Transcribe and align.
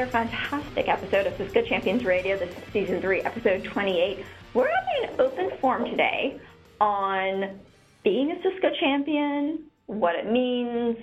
another 0.00 0.12
fantastic 0.12 0.88
episode 0.88 1.26
of 1.26 1.36
Cisco 1.36 1.62
Champions 1.68 2.04
Radio. 2.04 2.38
This 2.38 2.48
is 2.48 2.72
season 2.72 3.02
three, 3.02 3.20
episode 3.20 3.64
28. 3.64 4.24
We're 4.54 4.66
having 4.66 5.10
an 5.10 5.20
open 5.20 5.50
forum 5.60 5.84
today 5.84 6.40
on 6.80 7.60
being 8.02 8.30
a 8.30 8.36
Cisco 8.36 8.68
champion, 8.80 9.64
what 9.86 10.14
it 10.14 10.30
means, 10.30 10.96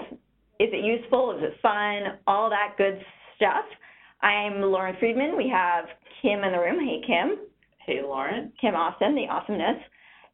is 0.59 0.69
it 0.73 0.83
useful, 0.83 1.37
is 1.37 1.43
it 1.43 1.59
fun, 1.61 2.17
all 2.25 2.49
that 2.49 2.73
good 2.79 2.99
stuff. 3.35 3.65
I'm 4.23 4.61
Lauren 4.61 4.95
Friedman. 4.99 5.37
We 5.37 5.47
have 5.53 5.85
Kim 6.23 6.43
in 6.43 6.51
the 6.51 6.59
room. 6.59 6.79
Hey, 6.83 6.99
Kim. 7.05 7.37
Hey, 7.85 8.01
Lauren. 8.01 8.51
Kim 8.59 8.73
Austin, 8.73 9.13
the 9.13 9.27
awesomeness. 9.29 9.77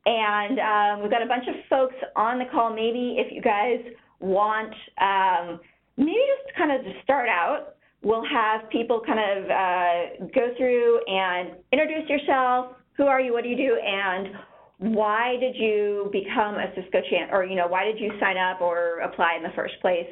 And 0.05 0.59
um, 0.59 1.01
we've 1.01 1.11
got 1.11 1.21
a 1.21 1.27
bunch 1.27 1.49
of 1.49 1.55
folks 1.69 1.95
on 2.15 2.39
the 2.39 2.45
call. 2.45 2.73
Maybe 2.73 3.17
if 3.17 3.29
you 3.29 3.41
guys 3.41 3.81
want, 4.21 4.73
um, 5.01 5.59
maybe 5.97 6.15
just 6.45 6.55
kind 6.57 6.71
of 6.71 6.85
to 6.85 6.93
start 7.03 7.27
out, 7.27 7.72
we'll 8.03 8.25
have 8.25 8.69
people 8.69 9.01
kind 9.05 9.19
of 9.19 9.49
uh, 9.49 10.25
go 10.35 10.53
through 10.57 10.99
and 11.07 11.51
introduce 11.71 12.09
yourself. 12.09 12.75
Who 12.97 13.03
are 13.05 13.19
you? 13.21 13.33
What 13.33 13.43
do 13.43 13.49
you 13.49 13.57
do? 13.57 13.77
And 13.83 14.93
why 14.95 15.37
did 15.39 15.55
you 15.55 16.09
become 16.11 16.55
a 16.55 16.67
Cisco 16.75 16.99
champ? 17.09 17.31
Or 17.31 17.43
you 17.45 17.55
know, 17.55 17.67
why 17.67 17.85
did 17.85 17.99
you 17.99 18.11
sign 18.19 18.37
up 18.37 18.61
or 18.61 18.99
apply 18.99 19.35
in 19.37 19.43
the 19.43 19.53
first 19.55 19.73
place? 19.81 20.07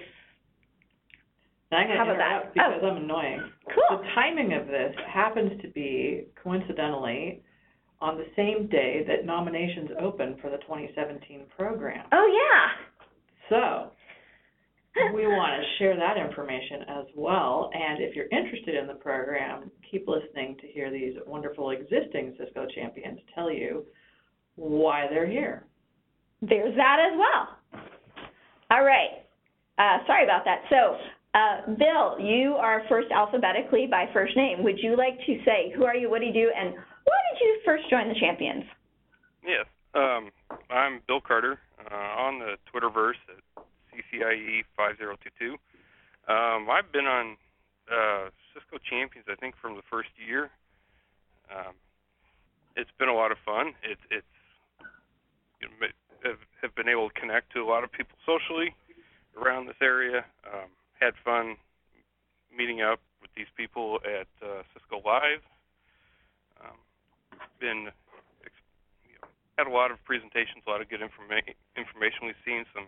I'm 1.73 1.87
going 1.87 1.97
How 1.97 2.03
to 2.03 2.11
about 2.11 2.17
that? 2.17 2.31
interrupt 2.31 2.53
because 2.53 2.79
Oh. 2.83 2.87
I'm 2.87 2.97
annoying. 3.03 3.41
Cool. 3.73 3.97
The 3.99 4.03
timing 4.13 4.53
of 4.53 4.67
this 4.67 4.93
happens 5.07 5.61
to 5.61 5.69
be 5.69 6.25
coincidentally 6.43 7.41
on 8.01 8.17
the 8.17 8.25
same 8.35 8.67
day 8.67 9.05
that 9.07 9.25
nominations 9.25 9.89
open 10.01 10.35
for 10.41 10.49
the 10.49 10.57
2017 10.57 11.43
program. 11.57 12.05
Oh 12.11 12.27
yeah. 12.27 12.67
So 13.49 13.91
we 15.13 15.25
want 15.25 15.61
to 15.61 15.67
share 15.79 15.95
that 15.95 16.17
information 16.17 16.81
as 16.89 17.05
well. 17.15 17.69
And 17.73 18.01
if 18.01 18.15
you're 18.15 18.29
interested 18.31 18.75
in 18.75 18.87
the 18.87 18.95
program, 18.95 19.71
keep 19.89 20.07
listening 20.07 20.57
to 20.61 20.67
hear 20.67 20.91
these 20.91 21.15
wonderful 21.25 21.71
existing 21.71 22.35
Cisco 22.37 22.67
champions 22.75 23.19
tell 23.33 23.51
you 23.51 23.85
why 24.55 25.07
they're 25.09 25.29
here. 25.29 25.65
There's 26.41 26.75
that 26.75 26.97
as 26.99 27.17
well. 27.17 27.83
All 28.71 28.83
right. 28.83 29.25
Uh, 29.77 30.05
sorry 30.07 30.23
about 30.23 30.43
that. 30.45 30.63
So, 30.69 30.97
uh, 31.33 31.75
Bill, 31.77 32.19
you 32.19 32.55
are 32.59 32.83
first 32.89 33.07
alphabetically 33.11 33.87
by 33.89 34.05
first 34.13 34.35
name. 34.35 34.63
Would 34.63 34.79
you 34.79 34.97
like 34.97 35.17
to 35.25 35.37
say 35.45 35.71
who 35.75 35.85
are 35.85 35.95
you, 35.95 36.09
what 36.09 36.19
do 36.19 36.27
you 36.27 36.33
do, 36.33 36.51
and 36.55 36.73
why 36.73 37.17
did 37.31 37.41
you 37.41 37.59
first 37.65 37.89
join 37.89 38.09
the 38.09 38.19
Champions? 38.19 38.63
Yes. 39.43 39.65
Um, 39.93 40.29
I'm 40.69 41.01
Bill 41.07 41.21
Carter 41.21 41.59
uh, 41.89 41.95
on 41.95 42.39
the 42.39 42.55
Twitterverse 42.71 43.19
at 43.29 43.43
CCIE5022. 44.11 45.57
Um, 46.27 46.69
I've 46.69 46.91
been 46.91 47.05
on 47.05 47.37
uh, 47.91 48.29
Cisco 48.53 48.77
Champions, 48.83 49.27
I 49.29 49.35
think, 49.35 49.55
from 49.61 49.75
the 49.75 49.81
first 49.89 50.09
year. 50.15 50.49
Um, 51.49 51.73
it's 52.75 52.91
been 52.99 53.09
a 53.09 53.15
lot 53.15 53.31
of 53.31 53.37
fun. 53.45 53.73
It, 53.83 53.97
it's 54.09 54.25
you 55.61 55.67
know, 55.67 55.87
have, 56.23 56.39
have 56.61 56.75
been 56.75 56.87
able 56.87 57.09
to 57.09 57.19
connect 57.19 57.51
to 57.53 57.59
a 57.61 57.67
lot 57.67 57.83
of 57.83 57.91
people 57.91 58.15
socially 58.25 58.75
around 59.39 59.67
this 59.67 59.79
area. 59.81 60.25
Um, 60.45 60.69
had 60.99 61.13
fun 61.25 61.57
meeting 62.55 62.81
up 62.81 62.99
with 63.21 63.31
these 63.35 63.49
people 63.57 63.99
at 64.05 64.27
uh, 64.45 64.63
Cisco 64.73 65.01
Live. 65.03 65.41
Um, 66.61 66.77
been 67.59 67.89
had 69.57 69.67
a 69.67 69.73
lot 69.73 69.91
of 69.91 70.01
presentations, 70.05 70.63
a 70.65 70.69
lot 70.69 70.81
of 70.81 70.89
good 70.89 71.01
informa- 71.01 71.53
information 71.77 72.25
we've 72.25 72.43
seen 72.45 72.65
some 72.73 72.87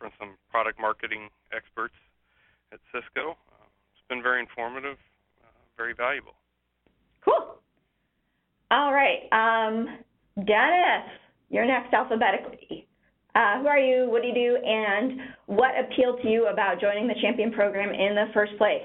from 0.00 0.10
some 0.18 0.30
product 0.50 0.80
marketing 0.80 1.28
experts 1.54 1.94
at 2.72 2.80
Cisco. 2.90 3.36
Uh, 3.52 3.68
it's 3.92 4.02
been 4.08 4.22
very 4.22 4.40
informative, 4.40 4.96
uh, 5.44 5.52
very 5.76 5.94
valuable. 5.94 6.32
Cool. 7.24 7.60
All 8.70 8.92
right. 8.92 9.28
Um, 9.30 9.98
Dennis, 10.36 11.06
you're 11.50 11.66
next 11.66 11.92
alphabetically. 11.92 12.88
Uh, 13.34 13.60
who 13.60 13.68
are 13.68 13.78
you? 13.78 14.10
What 14.10 14.22
do 14.22 14.28
you 14.28 14.34
do? 14.34 14.56
And 14.64 15.20
what 15.46 15.72
appealed 15.78 16.20
to 16.22 16.28
you 16.28 16.48
about 16.48 16.80
joining 16.80 17.06
the 17.06 17.14
Champion 17.20 17.52
program 17.52 17.90
in 17.90 18.14
the 18.14 18.26
first 18.34 18.56
place? 18.58 18.82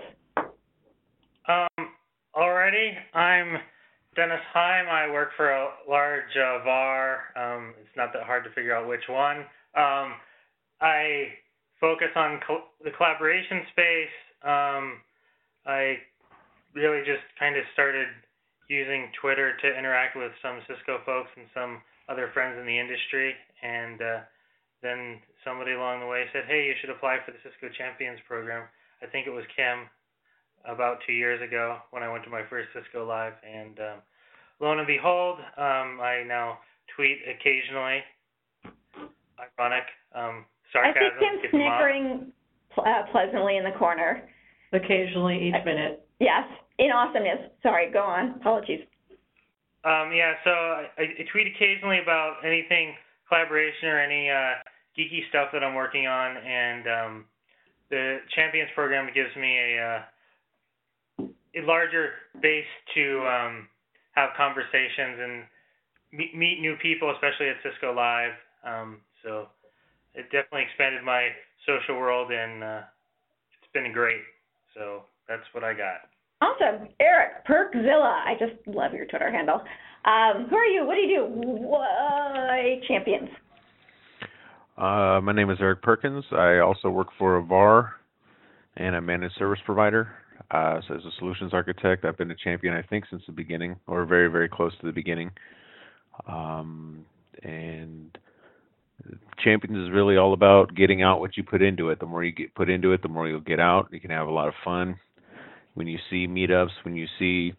Um, 1.47 1.89
alrighty, 2.35 2.91
I'm 3.13 3.57
Dennis 4.15 4.39
Heim. 4.53 4.85
I 4.89 5.11
work 5.11 5.29
for 5.37 5.51
a 5.51 5.69
large 5.89 6.35
uh, 6.35 6.63
VAR. 6.63 7.19
Um, 7.35 7.73
it's 7.79 7.95
not 7.95 8.13
that 8.13 8.23
hard 8.23 8.43
to 8.43 8.49
figure 8.51 8.75
out 8.75 8.87
which 8.87 9.03
one. 9.07 9.45
Um, 9.75 10.13
I 10.81 11.29
focus 11.79 12.11
on 12.15 12.39
col- 12.45 12.71
the 12.83 12.91
collaboration 12.91 13.63
space. 13.71 14.15
Um, 14.43 15.01
I 15.65 15.97
really 16.73 16.99
just 17.05 17.23
kind 17.39 17.55
of 17.55 17.63
started 17.73 18.07
using 18.67 19.09
Twitter 19.21 19.55
to 19.61 19.67
interact 19.77 20.15
with 20.15 20.31
some 20.41 20.59
Cisco 20.67 20.99
folks 21.05 21.29
and 21.37 21.45
some 21.53 21.81
other 22.09 22.29
friends 22.33 22.57
in 22.59 22.65
the 22.65 22.77
industry, 22.77 23.33
and 23.63 24.01
uh, 24.01 24.19
then 24.81 25.21
somebody 25.43 25.73
along 25.73 26.01
the 26.01 26.07
way 26.07 26.25
said, 26.33 26.45
"Hey, 26.47 26.65
you 26.65 26.73
should 26.81 26.89
apply 26.89 27.17
for 27.25 27.31
the 27.31 27.41
Cisco 27.43 27.69
Champions 27.77 28.19
program." 28.27 28.67
I 29.01 29.07
think 29.07 29.27
it 29.27 29.33
was 29.33 29.45
Kim 29.55 29.89
about 30.65 30.97
two 31.05 31.13
years 31.13 31.41
ago 31.41 31.77
when 31.91 32.03
I 32.03 32.11
went 32.11 32.23
to 32.25 32.29
my 32.29 32.41
first 32.49 32.69
Cisco 32.73 33.05
Live, 33.05 33.33
and 33.45 33.79
um, 33.79 33.97
lo 34.59 34.71
and 34.71 34.85
behold, 34.87 35.39
um, 35.57 36.01
I 36.01 36.23
now 36.27 36.59
tweet 36.95 37.19
occasionally. 37.25 38.01
Ironic, 39.59 39.83
um, 40.15 40.45
sarcasm. 40.75 41.15
see 41.15 41.23
Kim 41.23 41.35
gets 41.41 41.51
snickering 41.55 42.31
pl- 42.75 42.83
uh, 42.83 43.07
pleasantly 43.11 43.57
in 43.57 43.63
the 43.63 43.75
corner. 43.79 44.27
Occasionally, 44.73 45.47
each 45.47 45.65
minute. 45.65 46.03
Yes, 46.19 46.43
in 46.79 46.91
awesomeness. 46.91 47.51
Sorry, 47.63 47.91
go 47.91 48.03
on. 48.03 48.35
Apologies. 48.41 48.81
Um, 49.85 50.11
yeah, 50.11 50.33
so 50.43 50.51
I, 50.51 50.91
I 50.97 51.23
tweet 51.31 51.47
occasionally 51.47 51.99
about 52.01 52.41
anything 52.43 52.95
collaboration 53.29 53.87
or 53.87 53.99
any 54.01 54.29
uh, 54.29 54.59
geeky 54.97 55.27
stuff 55.29 55.49
that 55.53 55.63
I'm 55.63 55.75
working 55.75 56.07
on, 56.07 56.37
and 56.37 56.83
um, 56.87 57.25
the 57.89 58.19
Champions 58.35 58.69
program 58.75 59.09
gives 59.13 59.33
me 59.35 59.57
a 59.57 59.71
uh, 59.79 61.25
a 61.55 61.61
larger 61.65 62.09
base 62.41 62.67
to 62.95 63.23
um, 63.27 63.67
have 64.13 64.31
conversations 64.35 65.19
and 65.21 65.43
meet, 66.11 66.35
meet 66.35 66.59
new 66.59 66.75
people, 66.81 67.11
especially 67.11 67.47
at 67.47 67.55
Cisco 67.63 67.93
Live. 67.93 68.33
Um, 68.65 69.01
so 69.23 69.47
it 70.15 70.23
definitely 70.31 70.63
expanded 70.63 71.03
my 71.03 71.29
social 71.65 71.95
world, 71.99 72.31
and 72.31 72.63
uh, 72.63 72.81
it's 73.61 73.71
been 73.73 73.91
great. 73.91 74.21
So 74.73 75.03
that's 75.27 75.43
what 75.53 75.63
I 75.63 75.73
got. 75.73 76.09
Awesome. 76.41 76.89
Eric, 76.99 77.45
Perkzilla. 77.47 78.23
I 78.25 78.33
just 78.39 78.55
love 78.67 78.93
your 78.93 79.05
Twitter 79.05 79.31
handle. 79.31 79.61
Um, 80.05 80.47
who 80.49 80.55
are 80.55 80.65
you? 80.65 80.85
What 80.85 80.95
do 80.95 81.01
you 81.01 81.17
do? 81.17 81.25
Why 81.27 82.79
champions? 82.87 83.29
Uh, 84.77 85.21
my 85.23 85.31
name 85.31 85.49
is 85.49 85.57
Eric 85.61 85.81
Perkins. 85.81 86.25
I 86.31 86.59
also 86.59 86.89
work 86.89 87.07
for 87.17 87.37
a 87.37 87.43
VAR 87.43 87.93
and 88.75 88.95
a 88.95 89.01
managed 89.01 89.35
service 89.37 89.59
provider. 89.65 90.09
Uh, 90.51 90.81
so 90.87 90.95
as 90.95 91.01
a 91.05 91.11
solutions 91.17 91.53
architect, 91.53 92.03
I've 92.05 92.17
been 92.17 92.29
a 92.29 92.35
champion, 92.35 92.73
I 92.73 92.81
think, 92.81 93.05
since 93.09 93.23
the 93.25 93.31
beginning, 93.31 93.77
or 93.87 94.05
very, 94.05 94.29
very 94.29 94.49
close 94.49 94.73
to 94.81 94.85
the 94.85 94.91
beginning. 94.91 95.31
Um, 96.27 97.05
and 97.41 98.15
champions 99.43 99.87
is 99.87 99.93
really 99.93 100.17
all 100.17 100.33
about 100.33 100.75
getting 100.75 101.03
out 101.03 101.19
what 101.19 101.37
you 101.37 101.43
put 101.43 101.61
into 101.61 101.89
it. 101.89 101.99
The 101.99 102.05
more 102.05 102.23
you 102.23 102.31
get 102.31 102.55
put 102.55 102.69
into 102.69 102.93
it, 102.93 103.01
the 103.01 103.07
more 103.07 103.27
you'll 103.27 103.39
get 103.39 103.59
out. 103.59 103.89
You 103.91 103.99
can 103.99 104.09
have 104.11 104.27
a 104.27 104.31
lot 104.31 104.47
of 104.47 104.53
fun. 104.63 104.97
When 105.73 105.87
you 105.87 105.97
see 106.09 106.27
meetups, 106.27 106.71
when 106.83 106.95
you 106.95 107.05
see 107.19 107.53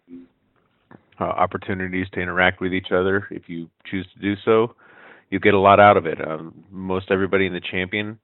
uh, 1.20 1.24
opportunities 1.24 2.06
to 2.12 2.20
interact 2.20 2.60
with 2.60 2.72
each 2.72 2.88
other, 2.90 3.26
if 3.30 3.48
you 3.48 3.68
choose 3.90 4.06
to 4.14 4.20
do 4.20 4.34
so, 4.44 4.74
you 5.30 5.38
get 5.38 5.54
a 5.54 5.58
lot 5.58 5.80
out 5.80 5.96
of 5.96 6.06
it. 6.06 6.18
Um, 6.26 6.64
most 6.70 7.10
everybody 7.10 7.46
in 7.46 7.52
the 7.52 7.60
champion 7.60 8.18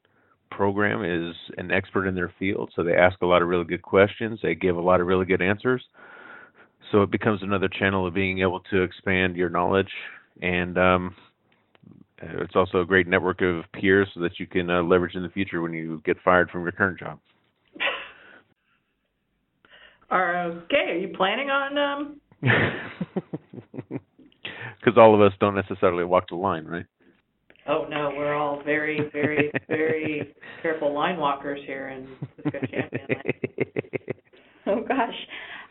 program 0.50 1.04
is 1.04 1.34
an 1.58 1.70
expert 1.70 2.06
in 2.06 2.14
their 2.14 2.32
field, 2.38 2.70
so 2.74 2.82
they 2.82 2.94
ask 2.94 3.20
a 3.22 3.26
lot 3.26 3.42
of 3.42 3.48
really 3.48 3.64
good 3.64 3.82
questions. 3.82 4.38
They 4.42 4.54
give 4.54 4.76
a 4.76 4.80
lot 4.80 5.00
of 5.00 5.06
really 5.06 5.26
good 5.26 5.42
answers. 5.42 5.82
So 6.90 7.02
it 7.02 7.10
becomes 7.10 7.42
another 7.42 7.68
channel 7.68 8.06
of 8.06 8.14
being 8.14 8.40
able 8.40 8.60
to 8.70 8.82
expand 8.82 9.36
your 9.36 9.48
knowledge, 9.48 9.90
and 10.42 10.76
um, 10.78 11.14
it's 12.22 12.54
also 12.56 12.80
a 12.80 12.84
great 12.84 13.06
network 13.06 13.42
of 13.42 13.64
peers 13.72 14.08
so 14.14 14.20
that 14.20 14.38
you 14.38 14.46
can 14.46 14.70
uh, 14.70 14.82
leverage 14.82 15.14
in 15.14 15.22
the 15.22 15.28
future 15.28 15.60
when 15.60 15.72
you 15.72 16.00
get 16.04 16.16
fired 16.24 16.50
from 16.50 16.62
your 16.62 16.72
current 16.72 16.98
job. 16.98 17.18
Okay? 20.14 20.90
Are 20.90 20.98
you 20.98 21.16
planning 21.16 21.48
on 21.48 21.78
um? 21.78 22.20
Because 24.84 24.98
all 24.98 25.14
of 25.14 25.20
us 25.20 25.32
don't 25.40 25.54
necessarily 25.54 26.04
walk 26.04 26.28
the 26.28 26.34
line, 26.34 26.64
right? 26.66 26.84
Oh 27.68 27.86
no, 27.88 28.12
we're 28.16 28.34
all 28.34 28.62
very, 28.64 29.08
very, 29.12 29.52
very 29.68 30.34
careful 30.60 30.92
line 30.92 31.16
walkers 31.16 31.60
here 31.66 31.88
in 31.88 32.08
Cisco 32.36 32.58
Champion. 32.66 33.06
Oh 34.66 34.82
gosh. 34.86 35.14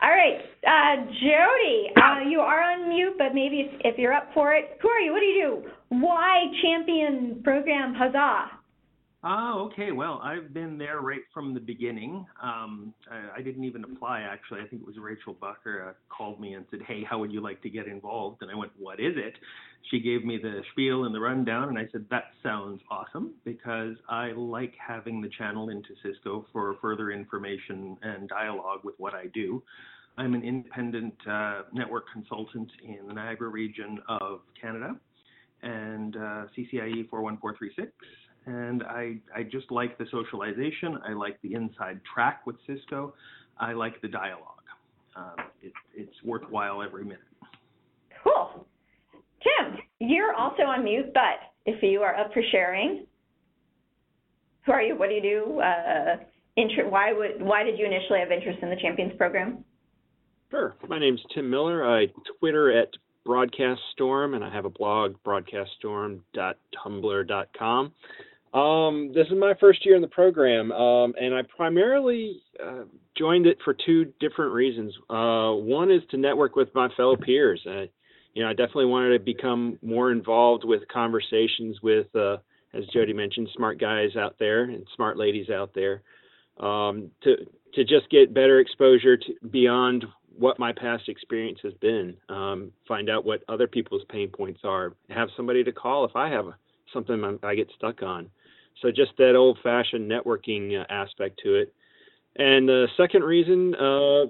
All 0.02 0.10
right, 0.10 0.40
uh, 0.66 1.04
Jody, 1.06 1.92
uh, 1.96 2.28
you 2.28 2.40
are 2.40 2.60
on 2.60 2.88
mute, 2.88 3.14
but 3.18 3.34
maybe 3.34 3.60
if, 3.60 3.80
if 3.84 3.98
you're 3.98 4.12
up 4.12 4.30
for 4.34 4.52
it, 4.52 4.76
who 4.82 4.88
are 4.88 4.98
you? 4.98 5.12
What 5.12 5.20
do 5.20 5.26
you 5.26 5.62
do? 5.62 5.70
Why 6.00 6.46
champion 6.60 7.40
program? 7.44 7.94
Huzzah! 7.94 8.50
Oh, 9.24 9.70
okay. 9.70 9.92
Well, 9.92 10.20
I've 10.24 10.52
been 10.52 10.76
there 10.76 11.00
right 11.00 11.20
from 11.32 11.54
the 11.54 11.60
beginning. 11.60 12.26
Um, 12.42 12.92
I, 13.08 13.38
I 13.38 13.42
didn't 13.42 13.62
even 13.62 13.84
apply, 13.84 14.22
actually. 14.22 14.60
I 14.60 14.66
think 14.66 14.82
it 14.82 14.86
was 14.86 14.96
Rachel 14.98 15.36
Bucker 15.40 15.90
uh, 15.90 15.92
called 16.14 16.40
me 16.40 16.54
and 16.54 16.66
said, 16.72 16.80
"Hey, 16.88 17.04
how 17.08 17.20
would 17.20 17.30
you 17.32 17.40
like 17.40 17.62
to 17.62 17.70
get 17.70 17.86
involved?" 17.86 18.42
And 18.42 18.50
I 18.50 18.56
went, 18.56 18.72
"What 18.76 18.98
is 18.98 19.14
it?" 19.16 19.34
She 19.90 20.00
gave 20.00 20.24
me 20.24 20.38
the 20.38 20.62
spiel 20.72 21.04
and 21.04 21.14
the 21.14 21.20
rundown, 21.20 21.68
and 21.68 21.78
I 21.78 21.86
said, 21.92 22.06
"That 22.10 22.32
sounds 22.42 22.80
awesome," 22.90 23.34
because 23.44 23.96
I 24.08 24.32
like 24.32 24.74
having 24.76 25.20
the 25.20 25.28
channel 25.28 25.68
into 25.70 25.90
Cisco 26.02 26.46
for 26.52 26.74
further 26.80 27.10
information 27.10 27.96
and 28.02 28.28
dialogue 28.28 28.80
with 28.84 28.94
what 28.98 29.14
I 29.14 29.26
do. 29.26 29.62
I'm 30.18 30.34
an 30.34 30.42
independent 30.42 31.14
uh, 31.26 31.62
network 31.72 32.04
consultant 32.12 32.70
in 32.84 33.06
the 33.06 33.14
Niagara 33.14 33.48
region 33.48 33.98
of 34.08 34.40
Canada 34.60 34.96
and 35.62 36.16
uh, 36.16 36.46
CCIE 36.56 37.08
41436 37.08 37.92
and 38.46 38.82
I 38.82 39.18
I 39.34 39.42
just 39.44 39.70
like 39.70 39.98
the 39.98 40.06
socialization. 40.10 40.98
I 41.06 41.12
like 41.12 41.40
the 41.42 41.54
inside 41.54 42.00
track 42.12 42.46
with 42.46 42.56
Cisco. 42.66 43.14
I 43.58 43.72
like 43.72 44.00
the 44.00 44.08
dialogue. 44.08 44.48
Um, 45.14 45.46
it, 45.62 45.72
it's 45.94 46.22
worthwhile 46.24 46.82
every 46.82 47.04
minute. 47.04 47.20
Cool. 48.24 48.66
Tim, 49.42 49.78
you're 49.98 50.34
also 50.34 50.62
on 50.62 50.84
mute, 50.84 51.12
but 51.14 51.40
if 51.66 51.82
you 51.82 52.00
are 52.00 52.16
up 52.16 52.32
for 52.32 52.42
sharing, 52.50 53.06
who 54.64 54.72
are 54.72 54.82
you? 54.82 54.96
What 54.96 55.08
do 55.08 55.14
you 55.14 55.22
do? 55.22 55.60
Uh, 55.60 56.16
why 56.88 57.12
would 57.12 57.42
why 57.42 57.62
did 57.62 57.78
you 57.78 57.86
initially 57.86 58.18
have 58.20 58.30
interest 58.30 58.58
in 58.62 58.68
the 58.70 58.76
Champions 58.76 59.12
program? 59.16 59.64
Sure. 60.50 60.74
My 60.88 60.98
name's 60.98 61.22
Tim 61.34 61.48
Miller. 61.48 61.88
I 61.88 62.08
Twitter 62.38 62.78
at 62.78 62.88
Broadcast 63.24 63.80
Storm, 63.92 64.34
and 64.34 64.44
I 64.44 64.52
have 64.52 64.66
a 64.66 64.70
blog, 64.70 65.14
broadcaststorm.tumblr.com. 65.24 67.92
Um, 68.52 69.12
this 69.14 69.28
is 69.28 69.38
my 69.38 69.54
first 69.58 69.86
year 69.86 69.96
in 69.96 70.02
the 70.02 70.08
program, 70.08 70.70
um, 70.72 71.14
and 71.18 71.34
I 71.34 71.40
primarily 71.56 72.42
uh, 72.62 72.82
joined 73.16 73.46
it 73.46 73.56
for 73.64 73.74
two 73.86 74.12
different 74.20 74.52
reasons. 74.52 74.92
Uh, 75.08 75.52
one 75.52 75.90
is 75.90 76.02
to 76.10 76.18
network 76.18 76.54
with 76.54 76.68
my 76.74 76.90
fellow 76.94 77.16
peers. 77.16 77.66
You 78.34 78.42
know, 78.42 78.48
I 78.48 78.52
definitely 78.52 78.86
wanted 78.86 79.18
to 79.18 79.24
become 79.24 79.78
more 79.82 80.10
involved 80.10 80.64
with 80.64 80.86
conversations 80.88 81.82
with, 81.82 82.06
uh, 82.14 82.38
as 82.74 82.84
Jody 82.92 83.12
mentioned, 83.12 83.48
smart 83.54 83.78
guys 83.78 84.16
out 84.16 84.36
there 84.38 84.64
and 84.64 84.86
smart 84.96 85.18
ladies 85.18 85.50
out 85.50 85.72
there. 85.74 86.02
Um, 86.60 87.10
to 87.22 87.36
to 87.74 87.84
just 87.84 88.10
get 88.10 88.34
better 88.34 88.60
exposure 88.60 89.16
to 89.16 89.34
beyond 89.50 90.04
what 90.36 90.58
my 90.58 90.72
past 90.72 91.08
experience 91.08 91.58
has 91.62 91.72
been. 91.74 92.14
Um, 92.28 92.72
find 92.86 93.08
out 93.08 93.24
what 93.24 93.42
other 93.48 93.66
people's 93.66 94.02
pain 94.10 94.28
points 94.28 94.60
are. 94.62 94.94
Have 95.08 95.28
somebody 95.36 95.64
to 95.64 95.72
call 95.72 96.04
if 96.04 96.14
I 96.14 96.28
have 96.28 96.46
something 96.92 97.38
I 97.42 97.54
get 97.54 97.70
stuck 97.76 98.02
on. 98.02 98.28
So 98.80 98.90
just 98.90 99.12
that 99.18 99.36
old-fashioned 99.36 100.10
networking 100.10 100.78
uh, 100.78 100.84
aspect 100.90 101.40
to 101.44 101.54
it. 101.54 101.74
And 102.36 102.68
the 102.68 102.88
second 102.96 103.24
reason, 103.24 103.74
uh, 103.74 104.26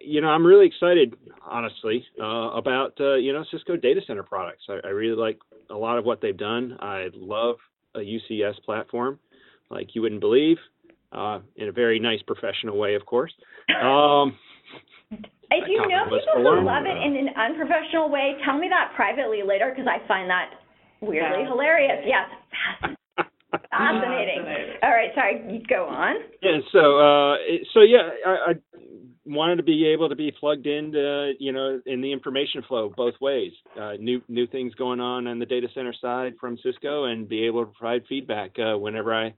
you 0.00 0.20
know, 0.20 0.28
I'm 0.28 0.44
really 0.44 0.66
excited, 0.66 1.14
honestly, 1.44 2.04
uh, 2.20 2.50
about 2.52 2.94
uh, 3.00 3.16
you 3.16 3.32
know 3.32 3.44
Cisco 3.50 3.76
data 3.76 4.00
center 4.06 4.22
products. 4.22 4.64
I, 4.68 4.86
I, 4.86 4.90
really 4.90 5.16
like 5.16 5.38
a 5.70 5.74
lot 5.74 5.98
of 5.98 6.04
what 6.04 6.20
they've 6.20 6.36
done. 6.36 6.76
I 6.80 7.08
love 7.14 7.56
a 7.94 8.00
UCS 8.00 8.62
platform, 8.64 9.18
like 9.70 9.94
you 9.94 10.02
wouldn't 10.02 10.20
believe, 10.20 10.56
uh, 11.12 11.40
in 11.56 11.68
a 11.68 11.72
very 11.72 11.98
nice 11.98 12.20
professional 12.26 12.78
way, 12.78 12.94
of 12.94 13.04
course. 13.06 13.32
Um, 13.82 14.36
if 15.10 15.68
you 15.68 15.78
know 15.78 16.04
people 16.04 16.42
who 16.42 16.64
love 16.64 16.84
it 16.84 16.96
in 16.96 17.16
an 17.16 17.34
unprofessional 17.36 18.10
way, 18.10 18.36
tell 18.44 18.58
me 18.58 18.68
that 18.68 18.92
privately 18.94 19.42
later 19.46 19.72
because 19.74 19.88
I 19.88 20.06
find 20.06 20.30
that 20.30 20.50
weirdly 21.00 21.42
yeah. 21.42 21.48
hilarious. 21.48 22.04
Yes, 22.06 22.28
Fascinating. 23.70 24.44
All 24.82 24.90
right, 24.90 25.10
sorry, 25.14 25.64
go 25.68 25.86
on. 25.86 26.16
Yeah, 26.42 26.58
so 26.70 26.98
uh, 26.98 27.36
so 27.74 27.80
yeah, 27.82 28.10
I, 28.26 28.50
I 28.50 28.52
wanted 29.26 29.56
to 29.56 29.62
be 29.62 29.86
able 29.86 30.08
to 30.08 30.16
be 30.16 30.32
plugged 30.38 30.66
into 30.66 31.32
you 31.38 31.52
know 31.52 31.80
in 31.86 32.00
the 32.00 32.12
information 32.12 32.62
flow 32.66 32.92
both 32.96 33.14
ways. 33.20 33.52
Uh, 33.80 33.92
new 33.98 34.20
new 34.28 34.46
things 34.46 34.74
going 34.74 35.00
on 35.00 35.26
on 35.26 35.38
the 35.38 35.46
data 35.46 35.68
center 35.74 35.94
side 36.00 36.34
from 36.40 36.58
Cisco, 36.62 37.04
and 37.04 37.28
be 37.28 37.44
able 37.44 37.66
to 37.66 37.72
provide 37.72 38.02
feedback 38.08 38.52
uh, 38.58 38.78
whenever 38.78 39.14
I 39.14 39.34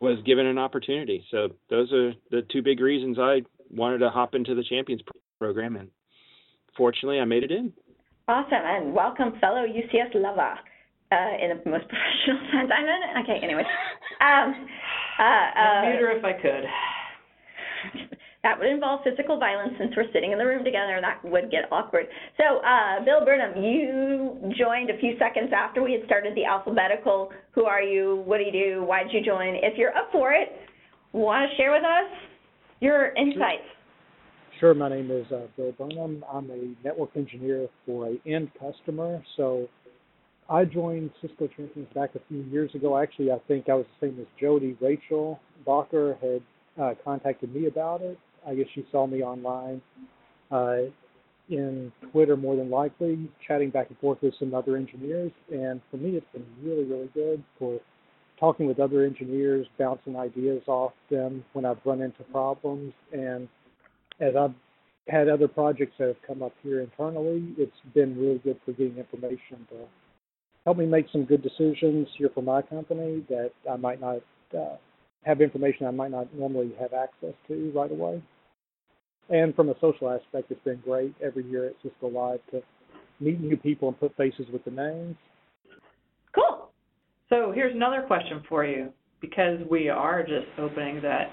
was 0.00 0.18
given 0.24 0.46
an 0.46 0.58
opportunity. 0.58 1.24
So 1.30 1.48
those 1.68 1.92
are 1.92 2.12
the 2.30 2.42
two 2.50 2.62
big 2.62 2.80
reasons 2.80 3.18
I 3.18 3.42
wanted 3.70 3.98
to 3.98 4.10
hop 4.10 4.34
into 4.34 4.54
the 4.54 4.64
Champions 4.64 5.02
program, 5.38 5.76
and 5.76 5.88
fortunately, 6.76 7.20
I 7.20 7.24
made 7.24 7.42
it 7.42 7.50
in. 7.50 7.72
Awesome, 8.28 8.52
and 8.52 8.94
welcome, 8.94 9.32
fellow 9.40 9.66
UCS 9.66 10.14
lover 10.14 10.54
uh, 11.12 11.32
in 11.42 11.50
the 11.50 11.70
most 11.70 11.84
professional 11.88 12.40
sense. 12.52 12.70
I'm 12.72 12.84
in, 12.84 13.24
okay. 13.24 13.40
Anyway, 13.42 13.64
um, 14.20 14.68
uh, 15.18 15.22
uh, 15.22 15.82
mute 15.82 16.00
her 16.00 16.16
if 16.16 16.24
I 16.24 16.32
could. 16.32 16.64
That 18.42 18.58
would 18.58 18.68
involve 18.68 19.00
physical 19.04 19.38
violence 19.38 19.74
since 19.78 19.92
we're 19.94 20.10
sitting 20.14 20.32
in 20.32 20.38
the 20.38 20.46
room 20.46 20.64
together, 20.64 20.96
and 20.96 21.04
that 21.04 21.22
would 21.24 21.50
get 21.50 21.70
awkward. 21.70 22.06
So, 22.38 22.64
uh, 22.64 23.04
Bill 23.04 23.22
Burnham, 23.22 23.62
you 23.62 24.52
joined 24.56 24.88
a 24.88 24.96
few 24.98 25.18
seconds 25.18 25.52
after 25.54 25.82
we 25.82 25.92
had 25.92 26.06
started 26.06 26.34
the 26.34 26.46
alphabetical. 26.46 27.32
Who 27.52 27.64
are 27.64 27.82
you? 27.82 28.22
What 28.24 28.38
do 28.38 28.44
you 28.44 28.52
do? 28.52 28.84
Why 28.84 29.02
did 29.02 29.12
you 29.12 29.20
join? 29.22 29.56
If 29.56 29.76
you're 29.76 29.94
up 29.94 30.08
for 30.10 30.32
it, 30.32 30.48
want 31.12 31.50
to 31.50 31.56
share 31.58 31.70
with 31.70 31.84
us 31.84 32.10
your 32.80 33.14
insights? 33.14 33.68
Sure. 34.58 34.72
My 34.72 34.88
name 34.88 35.10
is 35.10 35.26
uh, 35.30 35.46
Bill 35.56 35.72
Burnham. 35.72 36.24
I'm 36.32 36.50
a 36.50 36.74
network 36.82 37.10
engineer 37.16 37.68
for 37.84 38.08
a 38.08 38.16
end 38.26 38.50
customer. 38.58 39.22
So 39.36 39.68
I 40.48 40.64
joined 40.64 41.10
Cisco 41.20 41.46
Champions 41.46 41.88
back 41.94 42.14
a 42.14 42.20
few 42.28 42.42
years 42.50 42.74
ago. 42.74 42.96
Actually, 42.96 43.32
I 43.32 43.38
think 43.48 43.68
I 43.68 43.74
was 43.74 43.86
the 44.00 44.08
same 44.08 44.18
as 44.18 44.26
Jody. 44.40 44.78
Rachel 44.80 45.40
Barker 45.66 46.16
had 46.22 46.82
uh, 46.82 46.94
contacted 47.04 47.54
me 47.54 47.66
about 47.66 48.00
it. 48.00 48.18
I 48.46 48.54
guess 48.54 48.66
she 48.74 48.86
saw 48.90 49.06
me 49.06 49.22
online 49.22 49.80
uh, 50.50 50.90
in 51.48 51.92
Twitter, 52.12 52.36
more 52.36 52.56
than 52.56 52.70
likely, 52.70 53.28
chatting 53.46 53.70
back 53.70 53.88
and 53.88 53.98
forth 53.98 54.18
with 54.22 54.34
some 54.38 54.54
other 54.54 54.76
engineers. 54.76 55.32
And 55.52 55.80
for 55.90 55.96
me, 55.96 56.10
it's 56.10 56.26
been 56.32 56.46
really, 56.62 56.84
really 56.84 57.10
good 57.12 57.42
for 57.58 57.80
talking 58.38 58.66
with 58.66 58.80
other 58.80 59.04
engineers, 59.04 59.66
bouncing 59.78 60.16
ideas 60.16 60.62
off 60.66 60.92
them 61.10 61.44
when 61.52 61.64
I've 61.64 61.78
run 61.84 62.00
into 62.00 62.22
problems. 62.32 62.92
And 63.12 63.48
as 64.20 64.34
I've 64.36 64.54
had 65.08 65.28
other 65.28 65.48
projects 65.48 65.94
that 65.98 66.08
have 66.08 66.22
come 66.26 66.42
up 66.42 66.52
here 66.62 66.80
internally, 66.80 67.52
it's 67.58 67.72
been 67.94 68.18
really 68.18 68.38
good 68.38 68.58
for 68.64 68.72
getting 68.72 68.96
information 68.96 69.66
to 69.70 69.76
help 70.64 70.76
me 70.76 70.86
make 70.86 71.06
some 71.10 71.24
good 71.24 71.42
decisions 71.42 72.06
here 72.16 72.30
for 72.34 72.42
my 72.42 72.62
company 72.62 73.24
that 73.28 73.50
I 73.70 73.76
might 73.76 74.00
not 74.00 74.20
uh, 74.56 74.76
have 75.22 75.40
information 75.40 75.86
I 75.86 75.90
might 75.90 76.10
not 76.10 76.32
normally 76.34 76.72
have 76.80 76.92
access 76.92 77.34
to 77.48 77.72
right 77.74 77.90
away. 77.90 78.22
And 79.28 79.54
from 79.54 79.68
a 79.68 79.74
social 79.80 80.10
aspect, 80.10 80.50
it's 80.50 80.62
been 80.64 80.80
great 80.84 81.14
every 81.22 81.44
year 81.44 81.66
at 81.66 81.74
Cisco 81.82 82.08
Live 82.08 82.40
to 82.50 82.62
meet 83.20 83.40
new 83.40 83.56
people 83.56 83.88
and 83.88 84.00
put 84.00 84.16
faces 84.16 84.46
with 84.52 84.64
the 84.64 84.70
names. 84.70 85.16
Cool. 86.34 86.70
So 87.28 87.52
here's 87.54 87.74
another 87.74 88.02
question 88.06 88.42
for 88.48 88.64
you. 88.64 88.92
Because 89.20 89.60
we 89.70 89.90
are 89.90 90.22
just 90.22 90.46
opening 90.58 91.02
that 91.02 91.30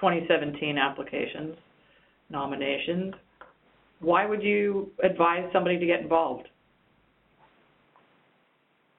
2017 0.00 0.78
applications 0.78 1.56
nominations, 2.30 3.14
why 3.98 4.24
would 4.24 4.42
you 4.42 4.90
advise 5.02 5.50
somebody 5.52 5.78
to 5.78 5.86
get 5.86 6.00
involved? 6.00 6.48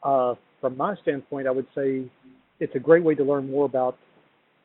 Uh, 0.04 0.36
from 0.60 0.76
my 0.78 0.96
standpoint, 1.02 1.48
I 1.48 1.52
would 1.52 1.68
say 1.74 2.04
it's 2.62 2.76
a 2.76 2.80
great 2.80 3.04
way 3.04 3.16
to 3.16 3.24
learn 3.24 3.50
more 3.50 3.66
about 3.66 3.98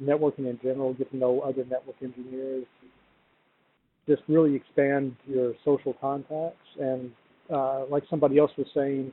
networking 0.00 0.50
in 0.50 0.58
general, 0.62 0.92
get 0.94 1.10
to 1.10 1.16
know 1.16 1.40
other 1.40 1.64
network 1.64 1.96
engineers, 2.02 2.66
just 4.06 4.22
really 4.28 4.54
expand 4.54 5.16
your 5.26 5.54
social 5.64 5.94
contacts, 5.94 6.68
and 6.78 7.10
uh, 7.52 7.86
like 7.86 8.04
somebody 8.10 8.38
else 8.38 8.50
was 8.58 8.66
saying, 8.74 9.10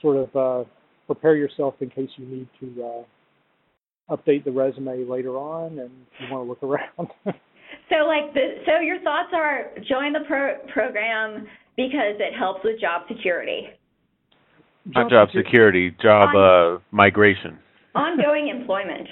sort 0.00 0.16
of 0.16 0.36
uh, 0.36 0.68
prepare 1.06 1.36
yourself 1.36 1.74
in 1.80 1.90
case 1.90 2.08
you 2.16 2.26
need 2.26 2.48
to 2.58 2.82
uh, 2.82 4.16
update 4.16 4.44
the 4.44 4.50
resume 4.50 5.04
later 5.04 5.36
on 5.36 5.78
and 5.78 5.90
you 6.18 6.32
want 6.32 6.46
to 6.46 6.48
look 6.48 6.62
around. 6.62 7.10
so, 7.90 8.06
like 8.06 8.32
the 8.32 8.62
so 8.64 8.80
your 8.80 9.00
thoughts 9.02 9.28
are 9.34 9.66
join 9.86 10.14
the 10.14 10.20
pro- 10.26 10.58
program 10.72 11.46
because 11.76 12.16
it 12.18 12.34
helps 12.36 12.60
with 12.64 12.80
job 12.80 13.02
security. 13.08 13.68
Not 14.86 15.10
job 15.10 15.28
security, 15.34 15.94
job 16.02 16.34
uh, 16.34 16.80
migration. 16.90 17.58
Ongoing 17.94 18.48
employment. 18.48 19.08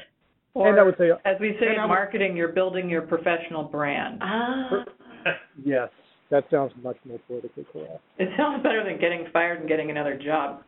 Or, 0.54 0.70
and 0.70 0.80
I 0.80 0.82
would 0.82 0.96
say, 0.98 1.10
as 1.24 1.36
we 1.40 1.56
say 1.60 1.76
in 1.80 1.88
marketing, 1.88 2.36
you're 2.36 2.52
building 2.52 2.88
your 2.88 3.02
professional 3.02 3.64
brand. 3.64 4.18
Ah. 4.22 4.84
yes, 5.64 5.88
that 6.30 6.44
sounds 6.50 6.72
much 6.82 6.96
more 7.04 7.18
politically 7.26 7.66
correct. 7.72 8.00
It 8.18 8.28
sounds 8.36 8.62
better 8.62 8.84
than 8.84 9.00
getting 9.00 9.26
fired 9.32 9.60
and 9.60 9.68
getting 9.68 9.90
another 9.90 10.18
job. 10.18 10.62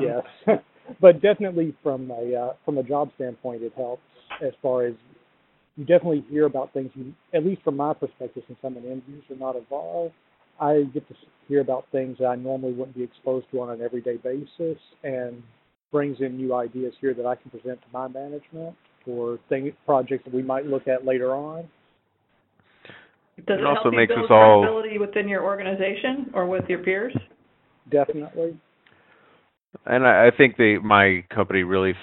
yes, 0.00 0.58
but 1.00 1.22
definitely 1.22 1.74
from 1.82 2.10
a 2.10 2.34
uh, 2.34 2.52
from 2.64 2.78
a 2.78 2.82
job 2.82 3.10
standpoint, 3.16 3.62
it 3.62 3.72
helps 3.76 4.02
as 4.44 4.52
far 4.62 4.86
as 4.86 4.94
you 5.76 5.84
definitely 5.84 6.24
hear 6.28 6.46
about 6.46 6.72
things. 6.72 6.90
You, 6.94 7.12
at 7.34 7.44
least 7.44 7.62
from 7.62 7.76
my 7.76 7.94
perspective, 7.94 8.42
since 8.46 8.58
I'm 8.64 8.76
an 8.76 8.84
end 8.84 9.02
user, 9.06 9.38
not 9.38 9.56
a 9.56 9.60
VAR, 9.68 10.10
I 10.60 10.84
get 10.92 11.06
to 11.08 11.14
hear 11.48 11.60
about 11.60 11.86
things 11.92 12.16
that 12.18 12.26
I 12.26 12.36
normally 12.36 12.72
wouldn't 12.72 12.96
be 12.96 13.02
exposed 13.02 13.46
to 13.52 13.60
on 13.60 13.70
an 13.70 13.82
everyday 13.82 14.16
basis, 14.16 14.78
and 15.04 15.42
brings 15.96 16.20
in 16.20 16.36
new 16.36 16.54
ideas 16.54 16.92
here 17.00 17.14
that 17.14 17.24
I 17.24 17.36
can 17.36 17.50
present 17.50 17.80
to 17.80 17.86
my 17.90 18.06
management 18.06 18.76
for 19.02 19.38
thing 19.48 19.72
projects 19.86 20.24
that 20.26 20.34
we 20.34 20.42
might 20.42 20.66
look 20.66 20.86
at 20.88 21.06
later 21.06 21.34
on. 21.34 21.62
Does 23.46 23.56
It 23.58 23.60
it, 23.60 23.64
also 23.66 23.84
help 23.84 23.92
you 23.94 23.98
makes 24.00 24.14
build 24.14 24.26
us 24.26 24.30
all- 24.30 24.60
credibility 24.60 24.98
within 24.98 25.26
your 25.26 25.42
organization 25.42 26.30
or 26.34 26.44
with 26.44 26.64
your 26.68 26.80
peers? 26.80 27.16
Definitely. 27.90 28.60
And 29.86 30.06
I, 30.06 30.26
I 30.26 30.30
think 30.36 30.58
they, 30.58 30.76
my 30.76 31.24
company 31.34 31.62
really, 31.62 31.94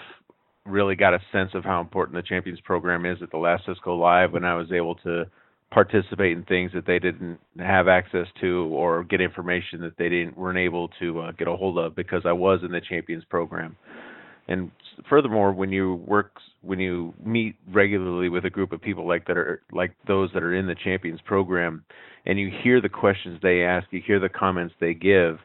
really 0.66 0.96
got 0.96 1.14
a 1.14 1.20
sense 1.32 1.52
of 1.54 1.64
how 1.64 1.80
important 1.80 2.16
the 2.16 2.28
Champions 2.28 2.62
program 2.62 3.06
is 3.06 3.20
at 3.22 3.30
the 3.30 3.38
last 3.38 3.64
Cisco 3.68 3.96
Live 3.96 4.34
when 4.34 4.44
I 4.44 4.56
was 4.56 4.72
able 4.72 4.96
to 5.04 5.26
participate 5.74 6.38
in 6.38 6.44
things 6.44 6.72
that 6.76 6.86
they 6.86 7.00
didn't 7.00 7.40
have 7.58 7.88
access 7.88 8.28
to 8.40 8.66
or 8.72 9.04
get 9.04 9.20
information 9.20 9.82
that 9.82 9.98
they 9.98 10.08
didn't 10.08 10.38
weren't 10.38 10.60
able 10.60 10.88
to 11.00 11.20
uh, 11.20 11.32
get 11.32 11.48
a 11.48 11.56
hold 11.56 11.80
of 11.80 11.96
because 11.96 12.22
I 12.26 12.32
was 12.32 12.60
in 12.64 12.72
the 12.72 12.82
Champions 12.82 13.24
program. 13.28 13.76
And 14.48 14.70
furthermore, 15.10 15.52
when 15.52 15.72
you 15.72 15.96
work, 16.06 16.34
when 16.62 16.80
you 16.80 17.14
meet 17.26 17.56
regularly 17.72 18.30
with 18.30 18.46
a 18.46 18.50
group 18.50 18.72
of 18.72 18.82
people 18.82 19.08
like 19.08 19.26
that 19.28 19.38
are 19.38 19.62
like 19.72 19.96
those 20.08 20.30
that 20.34 20.44
are 20.44 20.54
in 20.54 20.68
the 20.68 20.76
Champions 20.76 21.22
program, 21.26 21.84
and 22.26 22.40
you 22.40 22.52
hear 22.64 22.80
the 22.80 22.90
questions 22.90 23.40
they 23.42 23.64
ask, 23.64 23.88
you 23.92 24.02
hear 24.06 24.20
the 24.20 24.30
comments 24.30 24.76
they 24.80 24.94
give, 24.94 25.40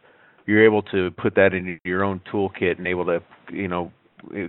you're 0.46 0.64
able 0.64 0.82
to 0.82 1.10
put 1.12 1.34
that 1.36 1.54
in 1.54 1.80
your 1.84 2.04
own 2.04 2.20
toolkit 2.32 2.76
and 2.78 2.86
able 2.86 3.06
to, 3.06 3.20
you 3.50 3.68
know, 3.68 3.92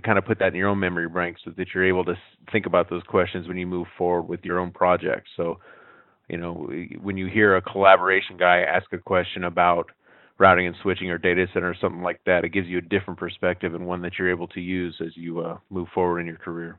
kind 0.04 0.18
of 0.18 0.24
put 0.24 0.38
that 0.38 0.48
in 0.48 0.54
your 0.54 0.68
own 0.68 0.78
memory 0.78 1.08
bank 1.08 1.36
so 1.44 1.52
that 1.56 1.68
you're 1.74 1.86
able 1.86 2.04
to 2.04 2.14
think 2.52 2.66
about 2.66 2.90
those 2.90 3.02
questions 3.04 3.48
when 3.48 3.56
you 3.56 3.66
move 3.66 3.86
forward 3.96 4.28
with 4.28 4.40
your 4.44 4.58
own 4.58 4.70
project. 4.70 5.28
So, 5.36 5.58
you 6.28 6.36
know, 6.36 6.70
when 7.00 7.16
you 7.16 7.26
hear 7.26 7.56
a 7.56 7.62
collaboration 7.62 8.36
guy 8.36 8.60
ask 8.60 8.92
a 8.92 8.98
question 8.98 9.44
about 9.44 9.90
routing 10.38 10.66
and 10.66 10.76
switching 10.82 11.10
or 11.10 11.18
data 11.18 11.46
center 11.52 11.68
or 11.68 11.76
something 11.80 12.02
like 12.02 12.20
that, 12.26 12.44
it 12.44 12.48
gives 12.48 12.66
you 12.66 12.78
a 12.78 12.82
different 12.82 13.18
perspective 13.18 13.74
and 13.74 13.86
one 13.86 14.02
that 14.02 14.12
you're 14.18 14.30
able 14.30 14.48
to 14.48 14.60
use 14.60 14.96
as 15.04 15.16
you 15.16 15.40
uh, 15.40 15.58
move 15.68 15.88
forward 15.94 16.20
in 16.20 16.26
your 16.26 16.36
career. 16.36 16.78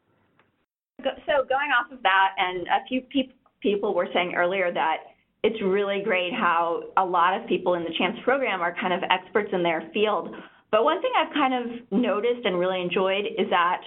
So 1.00 1.44
going 1.48 1.72
off 1.72 1.92
of 1.92 2.02
that, 2.04 2.30
and 2.38 2.68
a 2.68 2.86
few 2.88 3.02
peop- 3.02 3.36
people 3.62 3.94
were 3.94 4.08
saying 4.14 4.34
earlier 4.36 4.72
that 4.74 4.98
it's 5.44 5.62
really 5.64 6.02
great 6.04 6.34
how 6.34 6.84
a 6.98 7.06
lot 7.06 7.40
of 7.40 7.48
people 7.48 7.74
in 7.74 7.84
the 7.84 7.90
CHAMPS 7.98 8.20
program 8.24 8.62
are 8.62 8.76
kind 8.80 8.94
of 8.94 9.02
experts 9.10 9.50
in 9.54 9.64
their 9.64 9.90
field. 9.94 10.36
But 10.72 10.84
one 10.84 11.02
thing 11.02 11.12
I've 11.18 11.34
kind 11.34 11.54
of 11.54 11.92
noticed 11.92 12.46
and 12.46 12.58
really 12.58 12.82
enjoyed 12.82 13.26
is 13.38 13.50
that 13.50 13.82